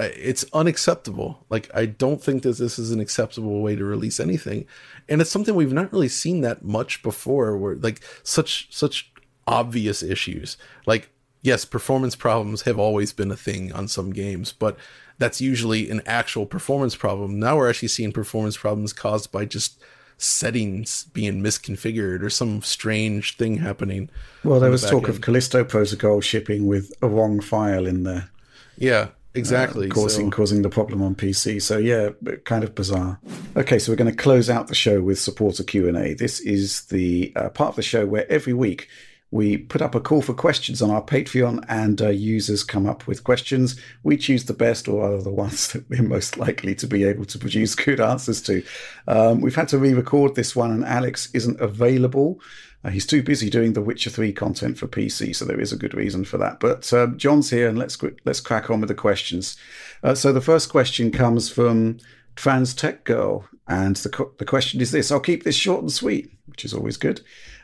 [0.00, 1.44] it's unacceptable.
[1.50, 4.66] Like I don't think that this is an acceptable way to release anything,
[5.08, 7.56] and it's something we've not really seen that much before.
[7.56, 9.12] Where like such such
[9.46, 11.10] obvious issues, like
[11.44, 14.76] yes, performance problems have always been a thing on some games, but
[15.18, 17.38] that's usually an actual performance problem.
[17.38, 19.80] Now we're actually seeing performance problems caused by just
[20.16, 24.10] settings being misconfigured or some strange thing happening.
[24.42, 25.10] Well, there was talk end.
[25.10, 28.30] of Callisto Protocol shipping with a wrong file in there.
[28.76, 29.90] Yeah, Exactly.
[29.90, 30.36] Uh, causing so.
[30.36, 31.60] causing the problem on PC.
[31.60, 32.10] So yeah,
[32.44, 33.18] kind of bizarre.
[33.56, 36.14] Okay, so we're going to close out the show with supporter Q and A.
[36.14, 38.88] This is the uh, part of the show where every week
[39.34, 43.08] we put up a call for questions on our Patreon, and uh, users come up
[43.08, 43.74] with questions.
[44.04, 47.24] We choose the best or are the ones that we're most likely to be able
[47.24, 48.62] to produce good answers to.
[49.08, 52.40] Um, we've had to re-record this one, and Alex isn't available.
[52.84, 55.76] Uh, he's too busy doing the Witcher 3 content for PC, so there is a
[55.76, 56.60] good reason for that.
[56.60, 59.56] But um, John's here, and let's let's crack on with the questions.
[60.04, 61.98] Uh, so the first question comes from
[62.36, 66.30] Trans Tech Girl, and the the question is this: I'll keep this short and sweet,
[66.46, 67.20] which is always good.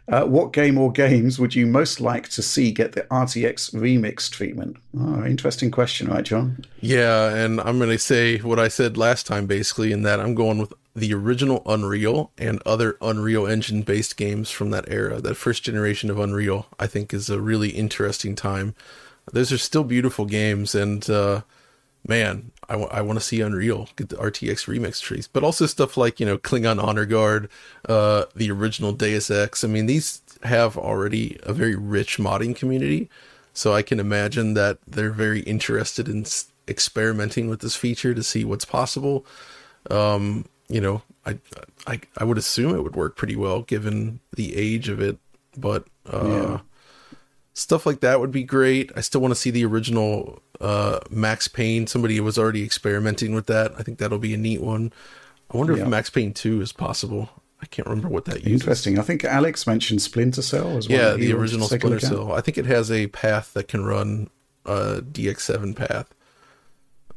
[0.09, 4.29] Uh, what game or games would you most like to see get the RTX remix
[4.29, 4.77] treatment?
[4.99, 6.65] Oh, interesting question, right, John?
[6.81, 10.35] Yeah, and I'm going to say what I said last time, basically, in that I'm
[10.35, 15.21] going with the original Unreal and other Unreal Engine based games from that era.
[15.21, 18.75] That first generation of Unreal, I think, is a really interesting time.
[19.33, 21.43] Those are still beautiful games, and uh,
[22.07, 25.67] man, I, w- I want to see Unreal get the RTX remix trees, but also
[25.67, 27.51] stuff like you know Klingon Honor Guard,
[27.89, 29.65] uh, the original Deus Ex.
[29.65, 33.11] I mean, these have already a very rich modding community,
[33.53, 38.23] so I can imagine that they're very interested in s- experimenting with this feature to
[38.23, 39.27] see what's possible.
[39.91, 41.39] Um, you know, I,
[41.89, 45.19] I I would assume it would work pretty well given the age of it,
[45.57, 46.61] but uh, yeah.
[47.55, 48.91] Stuff like that would be great.
[48.97, 51.87] I still want to see the original uh, Max Payne.
[51.87, 53.73] Somebody was already experimenting with that.
[53.79, 54.93] I think that'll be a neat one.
[55.53, 55.83] I wonder yeah.
[55.83, 57.29] if Max Payne Two is possible.
[57.63, 58.63] I can't remember what that uses.
[58.63, 58.99] Interesting.
[58.99, 60.99] I think Alex mentioned Splinter Cell as well.
[60.99, 62.33] Yeah, the original Splinter Cell.
[62.33, 64.31] I think it has a path that can run
[64.65, 66.15] a DX7 path.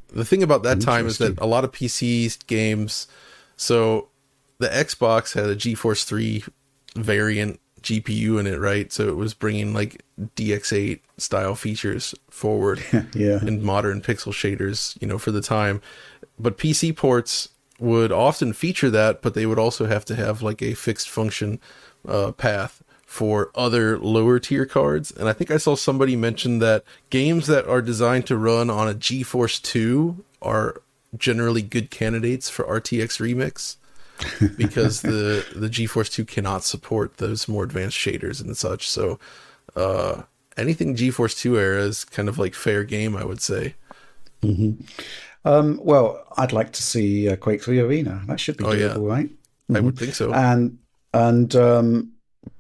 [0.09, 3.07] The thing about that time is that a lot of PC games
[3.55, 4.09] so
[4.59, 6.43] the Xbox had a GeForce 3
[6.95, 8.91] variant GPU in it, right?
[8.91, 10.03] So it was bringing like
[10.35, 12.83] DX8 style features forward
[13.13, 13.45] yeah.
[13.45, 15.81] in modern pixel shaders, you know, for the time.
[16.39, 17.49] But PC ports
[17.79, 21.59] would often feature that, but they would also have to have like a fixed function
[22.07, 25.11] uh, path for other lower tier cards.
[25.11, 28.89] And I think I saw somebody mention that games that are designed to run on
[28.89, 30.81] a GeForce 2 are
[31.15, 33.75] generally good candidates for RTX Remix.
[34.57, 38.89] because the the GeForce 2 cannot support those more advanced shaders and such.
[38.89, 39.19] So
[39.75, 40.23] uh,
[40.57, 43.75] anything GeForce 2 era is kind of like fair game, I would say.
[44.41, 44.83] Mm-hmm.
[45.45, 48.21] Um, well, I'd like to see uh, Quake 3 Arena.
[48.27, 49.13] That should be oh, doable, yeah.
[49.13, 49.27] right?
[49.27, 49.75] Mm-hmm.
[49.75, 50.33] I would think so.
[50.33, 50.77] And
[51.13, 52.12] and um,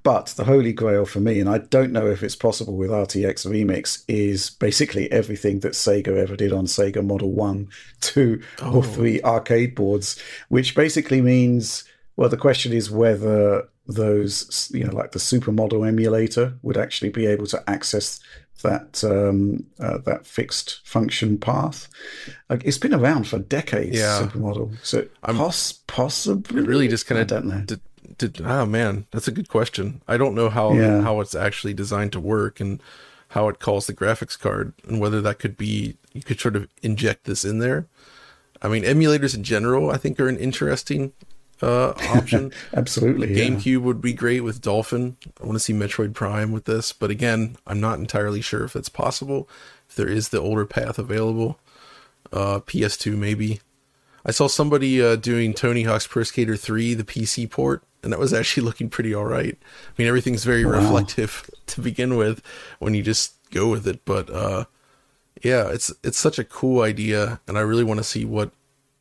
[0.03, 3.47] but the holy grail for me, and I don't know if it's possible with RTX
[3.47, 7.69] Remix, is basically everything that Sega ever did on Sega Model 1,
[8.01, 8.75] 2, oh.
[8.75, 11.85] or 3 arcade boards, which basically means,
[12.17, 17.25] well, the question is whether those, you know, like the supermodel emulator would actually be
[17.25, 18.19] able to access
[18.61, 21.89] that um, uh, that fixed function path.
[22.49, 23.97] Uh, it's been around for decades.
[23.97, 24.21] Yeah.
[24.21, 24.77] Supermodel.
[24.83, 26.61] So I'm, poss- possibly.
[26.61, 27.61] It really just kind of don't know.
[27.61, 27.75] D-
[28.17, 30.01] did, oh man, that's a good question.
[30.07, 31.01] I don't know how yeah.
[31.01, 32.81] how it's actually designed to work and
[33.29, 36.67] how it calls the graphics card and whether that could be you could sort of
[36.81, 37.87] inject this in there.
[38.61, 41.11] I mean, emulators in general, I think, are an interesting
[41.61, 42.51] uh, option.
[42.73, 43.77] Absolutely, GameCube yeah.
[43.77, 45.17] would be great with Dolphin.
[45.41, 48.75] I want to see Metroid Prime with this, but again, I'm not entirely sure if
[48.75, 49.49] it's possible.
[49.89, 51.59] If there is the older path available,
[52.31, 53.59] uh, PS2 maybe.
[54.25, 58.19] I saw somebody uh, doing Tony Hawk's Pro Skater 3, the PC port, and that
[58.19, 59.57] was actually looking pretty all right.
[59.61, 60.73] I mean, everything's very wow.
[60.73, 62.41] reflective to begin with
[62.79, 64.65] when you just go with it, but uh,
[65.43, 68.51] yeah, it's it's such a cool idea, and I really want to see what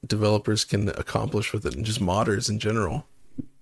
[0.07, 3.07] developers can accomplish with it, and just modders in general.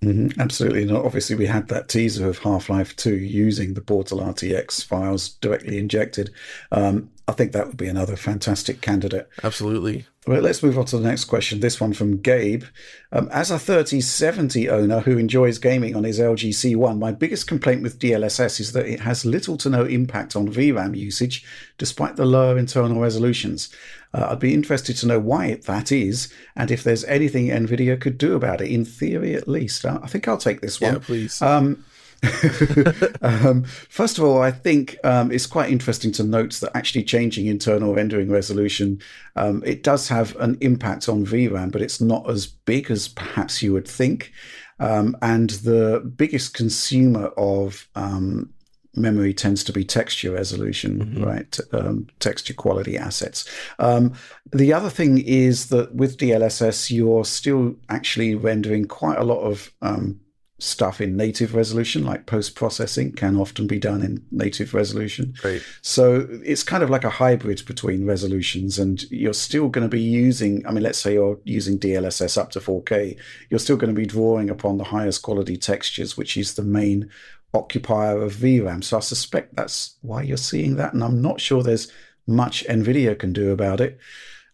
[0.02, 0.82] Mm-hmm, absolutely.
[0.82, 5.28] And obviously, we had that teaser of Half Life 2 using the Portal RTX files
[5.28, 6.30] directly injected.
[6.72, 9.28] Um, I think that would be another fantastic candidate.
[9.44, 10.04] Absolutely.
[10.26, 11.60] Well, let's move on to the next question.
[11.60, 12.64] This one from Gabe.
[13.12, 17.84] Um, as a 3070 owner who enjoys gaming on his LG C1, my biggest complaint
[17.84, 21.44] with DLSS is that it has little to no impact on VRAM usage,
[21.78, 23.72] despite the lower internal resolutions.
[24.12, 28.18] Uh, I'd be interested to know why that is, and if there's anything NVIDIA could
[28.18, 29.84] do about it, in theory at least.
[29.84, 30.94] Uh, I think I'll take this one.
[30.94, 31.40] Yeah, please.
[31.40, 31.84] Um,
[33.22, 37.46] um, first of all, I think um, it's quite interesting to note that actually changing
[37.46, 39.00] internal rendering resolution
[39.36, 43.62] um, it does have an impact on VRAM, but it's not as big as perhaps
[43.62, 44.32] you would think.
[44.78, 48.52] Um, and the biggest consumer of um,
[48.94, 51.24] memory tends to be texture resolution, mm-hmm.
[51.24, 51.58] right?
[51.72, 53.48] Um, texture quality assets.
[53.78, 54.14] Um,
[54.52, 59.72] the other thing is that with DLSS, you're still actually rendering quite a lot of
[59.82, 60.20] um,
[60.60, 65.34] stuff in native resolution, like post processing can often be done in native resolution.
[65.42, 65.62] Right.
[65.82, 70.00] So it's kind of like a hybrid between resolutions, and you're still going to be
[70.00, 73.18] using, I mean, let's say you're using DLSS up to 4K,
[73.48, 77.10] you're still going to be drawing upon the highest quality textures, which is the main
[77.54, 78.84] occupier of VRAM.
[78.84, 81.90] So I suspect that's why you're seeing that, and I'm not sure there's
[82.26, 83.98] much NVIDIA can do about it.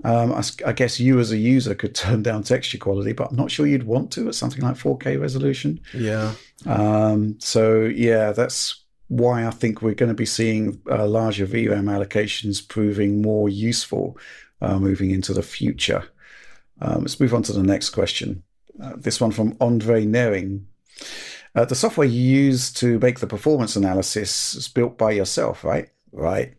[0.04, 3.36] Um, I, I, guess you as a user could turn down texture quality, but I'm
[3.36, 5.80] not sure you'd want to at something like 4K resolution.
[5.94, 6.34] Yeah.
[6.66, 11.84] Um, so yeah, that's why I think we're going to be seeing uh, larger VRAM
[11.84, 14.18] allocations proving more useful
[14.60, 16.04] uh, moving into the future.
[16.80, 18.42] Um, let's move on to the next question.
[18.82, 20.66] Uh, this one from Andre Nering.
[21.54, 25.88] Uh, the software you use to make the performance analysis is built by yourself, right?
[26.12, 26.54] Right.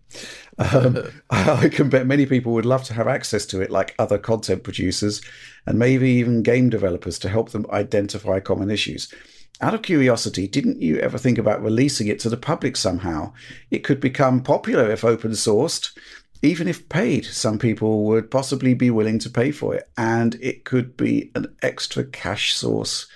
[0.57, 0.97] Um,
[1.29, 4.63] I can bet many people would love to have access to it, like other content
[4.63, 5.21] producers
[5.65, 9.13] and maybe even game developers, to help them identify common issues.
[9.59, 13.33] Out of curiosity, didn't you ever think about releasing it to the public somehow?
[13.71, 15.97] It could become popular if open sourced.
[16.43, 20.65] Even if paid, some people would possibly be willing to pay for it, and it
[20.65, 23.07] could be an extra cash source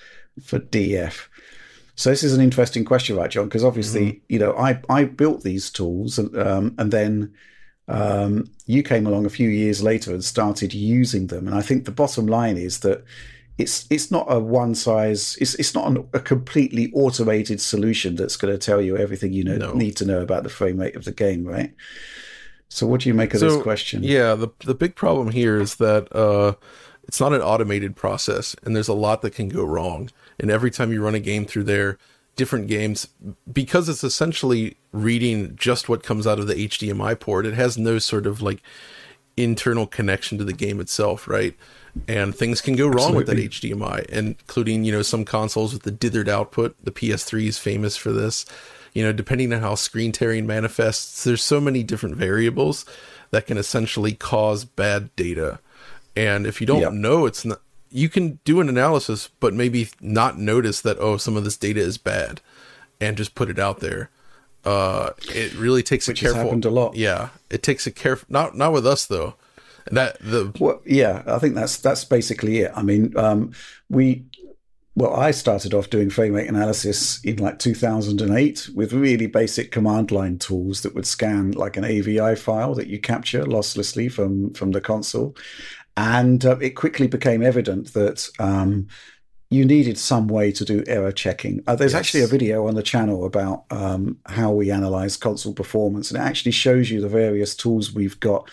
[0.42, 1.28] for DF.
[2.02, 3.44] So this is an interesting question, right, John?
[3.44, 4.24] Because obviously, mm-hmm.
[4.28, 7.32] you know, I I built these tools, and, um, and then
[7.86, 11.46] um, you came along a few years later and started using them.
[11.46, 13.04] And I think the bottom line is that
[13.56, 15.36] it's it's not a one size.
[15.40, 19.44] It's it's not an, a completely automated solution that's going to tell you everything you
[19.44, 19.72] know, no.
[19.72, 21.72] need to know about the frame rate of the game, right?
[22.68, 24.02] So what do you make of so, this question?
[24.02, 26.54] Yeah, the the big problem here is that uh,
[27.04, 30.10] it's not an automated process, and there's a lot that can go wrong
[30.42, 31.96] and every time you run a game through there
[32.36, 33.08] different games
[33.50, 37.98] because it's essentially reading just what comes out of the HDMI port it has no
[37.98, 38.62] sort of like
[39.36, 41.54] internal connection to the game itself right
[42.08, 43.46] and things can go wrong Absolutely.
[43.46, 47.58] with that HDMI including you know some consoles with the dithered output the PS3 is
[47.58, 48.44] famous for this
[48.94, 52.84] you know depending on how screen tearing manifests there's so many different variables
[53.30, 55.60] that can essentially cause bad data
[56.16, 56.92] and if you don't yep.
[56.92, 57.60] know it's not
[57.92, 61.80] you can do an analysis, but maybe not notice that oh, some of this data
[61.80, 62.40] is bad,
[63.00, 64.10] and just put it out there.
[64.64, 66.38] Uh, it really takes Which a careful.
[66.38, 66.94] Has happened a lot.
[66.94, 68.26] Yeah, it takes a careful.
[68.30, 69.34] Not not with us though.
[69.90, 72.72] That the well, yeah, I think that's that's basically it.
[72.74, 73.52] I mean, um,
[73.88, 74.24] we
[74.94, 80.10] well, I started off doing frame rate analysis in like 2008 with really basic command
[80.10, 84.72] line tools that would scan like an AVI file that you capture losslessly from from
[84.72, 85.34] the console,
[85.96, 88.88] and uh, it quickly became evident that um,
[89.50, 91.62] you needed some way to do error checking.
[91.66, 92.00] Uh, there's yes.
[92.00, 96.26] actually a video on the channel about um, how we analyze console performance, and it
[96.26, 98.50] actually shows you the various tools we've got.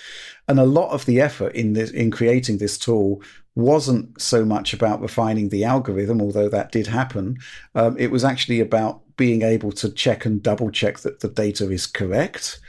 [0.47, 3.23] And a lot of the effort in this in creating this tool
[3.55, 7.37] wasn't so much about refining the algorithm, although that did happen.
[7.75, 11.69] Um, it was actually about being able to check and double check that the data
[11.69, 12.59] is correct.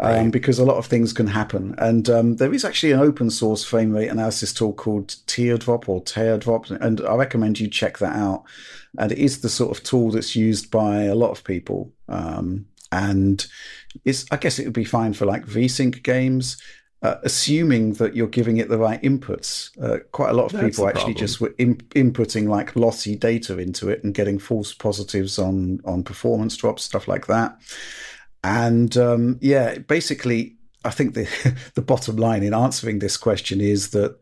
[0.00, 1.74] Um, because a lot of things can happen.
[1.78, 6.00] And um, there is actually an open source frame rate analysis tool called Teardrop or
[6.02, 8.44] Teardrop, and I recommend you check that out.
[8.96, 11.92] And it is the sort of tool that's used by a lot of people.
[12.08, 13.44] Um, and
[14.04, 16.62] it's, I guess it would be fine for like VSync games
[17.02, 19.70] uh, assuming that you're giving it the right inputs.
[19.82, 23.58] Uh, quite a lot of That's people actually just were in, inputting like lossy data
[23.58, 27.56] into it and getting false positives on on performance drops, stuff like that.
[28.44, 31.28] And um, yeah, basically, I think the
[31.74, 34.18] the bottom line in answering this question is that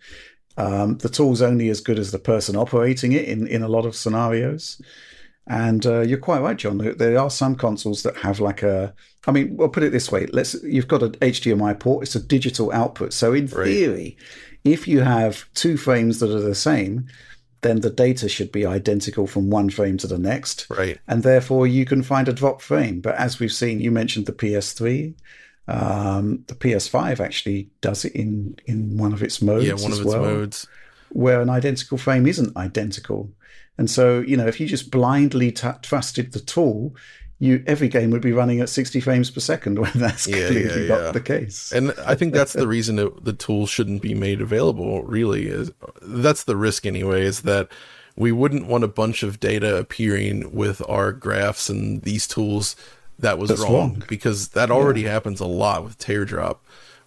[0.57, 3.87] um, the tool's only as good as the person operating it in in a lot
[3.87, 4.81] of scenarios.
[5.49, 6.79] And uh, you're quite right, John.
[6.79, 8.93] There are some consoles that have like a.
[9.29, 10.55] I mean, we'll put it this way: let's.
[10.65, 12.03] You've got an HDMI port.
[12.03, 13.13] It's a digital output.
[13.13, 13.67] So in right.
[13.67, 14.17] theory,
[14.65, 17.07] if you have two frames that are the same,
[17.67, 20.67] then the data should be identical from one frame to the next.
[20.71, 20.99] Right.
[21.09, 23.01] And therefore, you can find a drop frame.
[23.01, 25.15] But as we've seen, you mentioned the PS3.
[25.69, 29.67] Um, the PS5 actually does it in in one of its modes.
[29.67, 30.69] Yeah, one of its well, modes.
[31.11, 33.31] Where an identical frame isn't identical.
[33.79, 36.95] And so, you know, if you just blindly t- trusted the tool,
[37.39, 40.87] you every game would be running at 60 frames per second when that's yeah, clearly
[40.87, 41.03] yeah, yeah.
[41.05, 41.73] not the case.
[41.73, 45.03] And I think that's the reason that the tool shouldn't be made available.
[45.03, 45.71] Really, is
[46.03, 47.23] that's the risk anyway.
[47.23, 47.69] Is that
[48.17, 52.75] we wouldn't want a bunch of data appearing with our graphs and these tools
[53.19, 56.65] that was wrong, wrong, because that already happens a lot with teardrop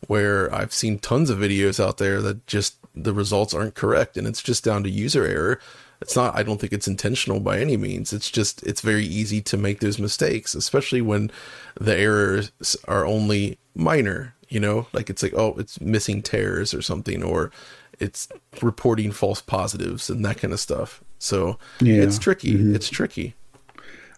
[0.07, 4.27] where I've seen tons of videos out there that just the results aren't correct and
[4.27, 5.59] it's just down to user error
[6.01, 8.13] it's not i don't think it's intentional by any means.
[8.13, 11.31] It's just it's very easy to make those mistakes especially when
[11.79, 12.51] the errors
[12.87, 14.87] are only minor you know?
[14.93, 17.51] Like it's like oh it's missing tears or something or
[17.99, 18.27] it's
[18.61, 21.03] reporting false positives and that kind of stuff.
[21.19, 22.01] So yeah.
[22.01, 22.53] it's tricky.
[22.55, 22.75] Mm-hmm.
[22.75, 23.35] it's tricky.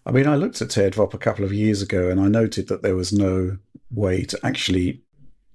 [0.06, 2.82] I mean i looked at teardrop a couple of years ago and i noted that
[2.82, 3.58] there was no
[3.91, 4.99] way to actually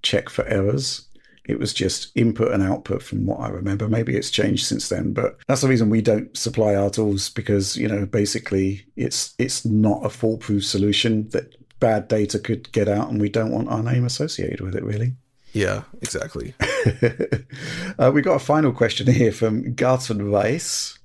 [0.03, 1.09] check for errors
[1.47, 3.89] it was just input and output from what I remember.
[3.89, 7.77] Maybe it's changed since then, but that's the reason we don't supply our tools because,
[7.77, 13.09] you know, basically it's it's not a foolproof solution that bad data could get out
[13.09, 15.14] and we don't want our name associated with it really.
[15.52, 16.55] Yeah, exactly.
[17.98, 20.98] uh, we got a final question here from Garten Weiss.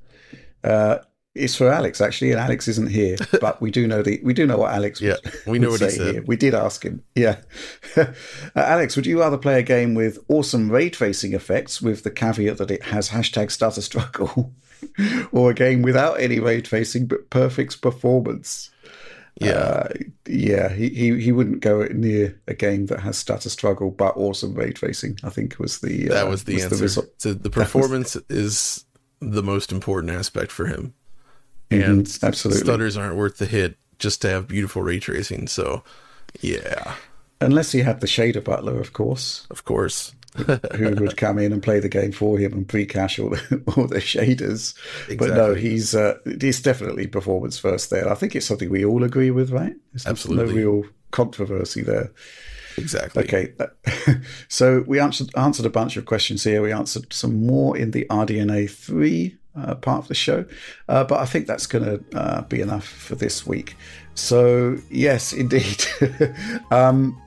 [0.64, 0.98] Uh,
[1.34, 4.46] it's for Alex actually, and Alex isn't here, but we do know the we do
[4.46, 5.02] know what Alex.
[5.02, 5.16] yeah,
[5.48, 6.16] we know what he said.
[6.16, 6.24] Here.
[6.24, 7.04] We did ask him.
[7.16, 7.38] Yeah,
[7.96, 8.06] uh,
[8.56, 12.58] Alex, would you rather play a game with awesome ray tracing effects with the caveat
[12.58, 14.54] that it has hashtag stutter struggle,
[15.32, 18.70] or a game without any ray tracing but perfect performance?
[19.40, 19.90] Yeah, uh,
[20.28, 24.54] yeah, he, he he wouldn't go near a game that has stutter struggle but awesome
[24.54, 25.18] ray tracing.
[25.24, 26.86] I think was the that uh, was the was answer.
[26.86, 28.24] The, so the performance was...
[28.30, 28.86] is
[29.22, 30.94] the most important aspect for him
[31.72, 35.48] and mm-hmm, absolutely stutters aren't worth the hit just to have beautiful ray tracing.
[35.48, 35.84] So,
[36.42, 36.96] yeah.
[37.40, 39.48] Unless he had the shader butler, of course.
[39.50, 40.14] Of course.
[40.36, 43.88] who would come in and play the game for him and pre-cache all the, all
[43.88, 44.76] the shaders.
[45.10, 45.18] Exactly.
[45.18, 48.10] But no, he's uh, he's definitely performance first there.
[48.10, 49.74] I think it's something we all agree with, right?
[49.92, 50.54] There's Absolutely.
[50.54, 52.12] No real controversy there.
[52.78, 53.24] Exactly.
[53.24, 53.54] Okay.
[54.48, 56.62] so we answered answered a bunch of questions here.
[56.62, 60.46] We answered some more in the RDNA three uh, part of the show.
[60.88, 63.76] Uh, but I think that's going to uh, be enough for this week.
[64.16, 65.84] So, yes, indeed.
[66.72, 67.22] um,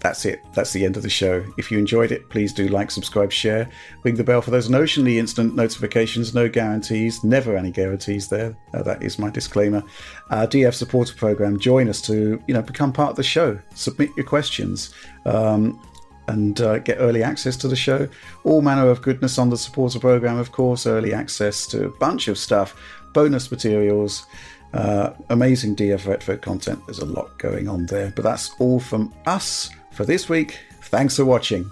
[0.00, 0.40] that's it.
[0.54, 1.44] That's the end of the show.
[1.58, 3.68] If you enjoyed it, please do like, subscribe, share,
[4.04, 6.32] ring the bell for those notionally instant notifications.
[6.34, 8.56] No guarantees, never any guarantees there.
[8.72, 9.82] Uh, that is my disclaimer.
[10.30, 11.58] Uh, DF supporter program.
[11.58, 13.58] Join us to you know become part of the show.
[13.74, 14.94] Submit your questions.
[15.24, 15.80] Um,
[16.28, 18.08] and uh, get early access to the show.
[18.44, 22.28] All manner of goodness on the supporter program, of course, early access to a bunch
[22.28, 22.74] of stuff,
[23.12, 24.26] bonus materials,
[24.72, 26.80] uh, amazing DF Retro content.
[26.86, 28.12] There's a lot going on there.
[28.14, 30.58] But that's all from us for this week.
[30.82, 31.70] Thanks for watching.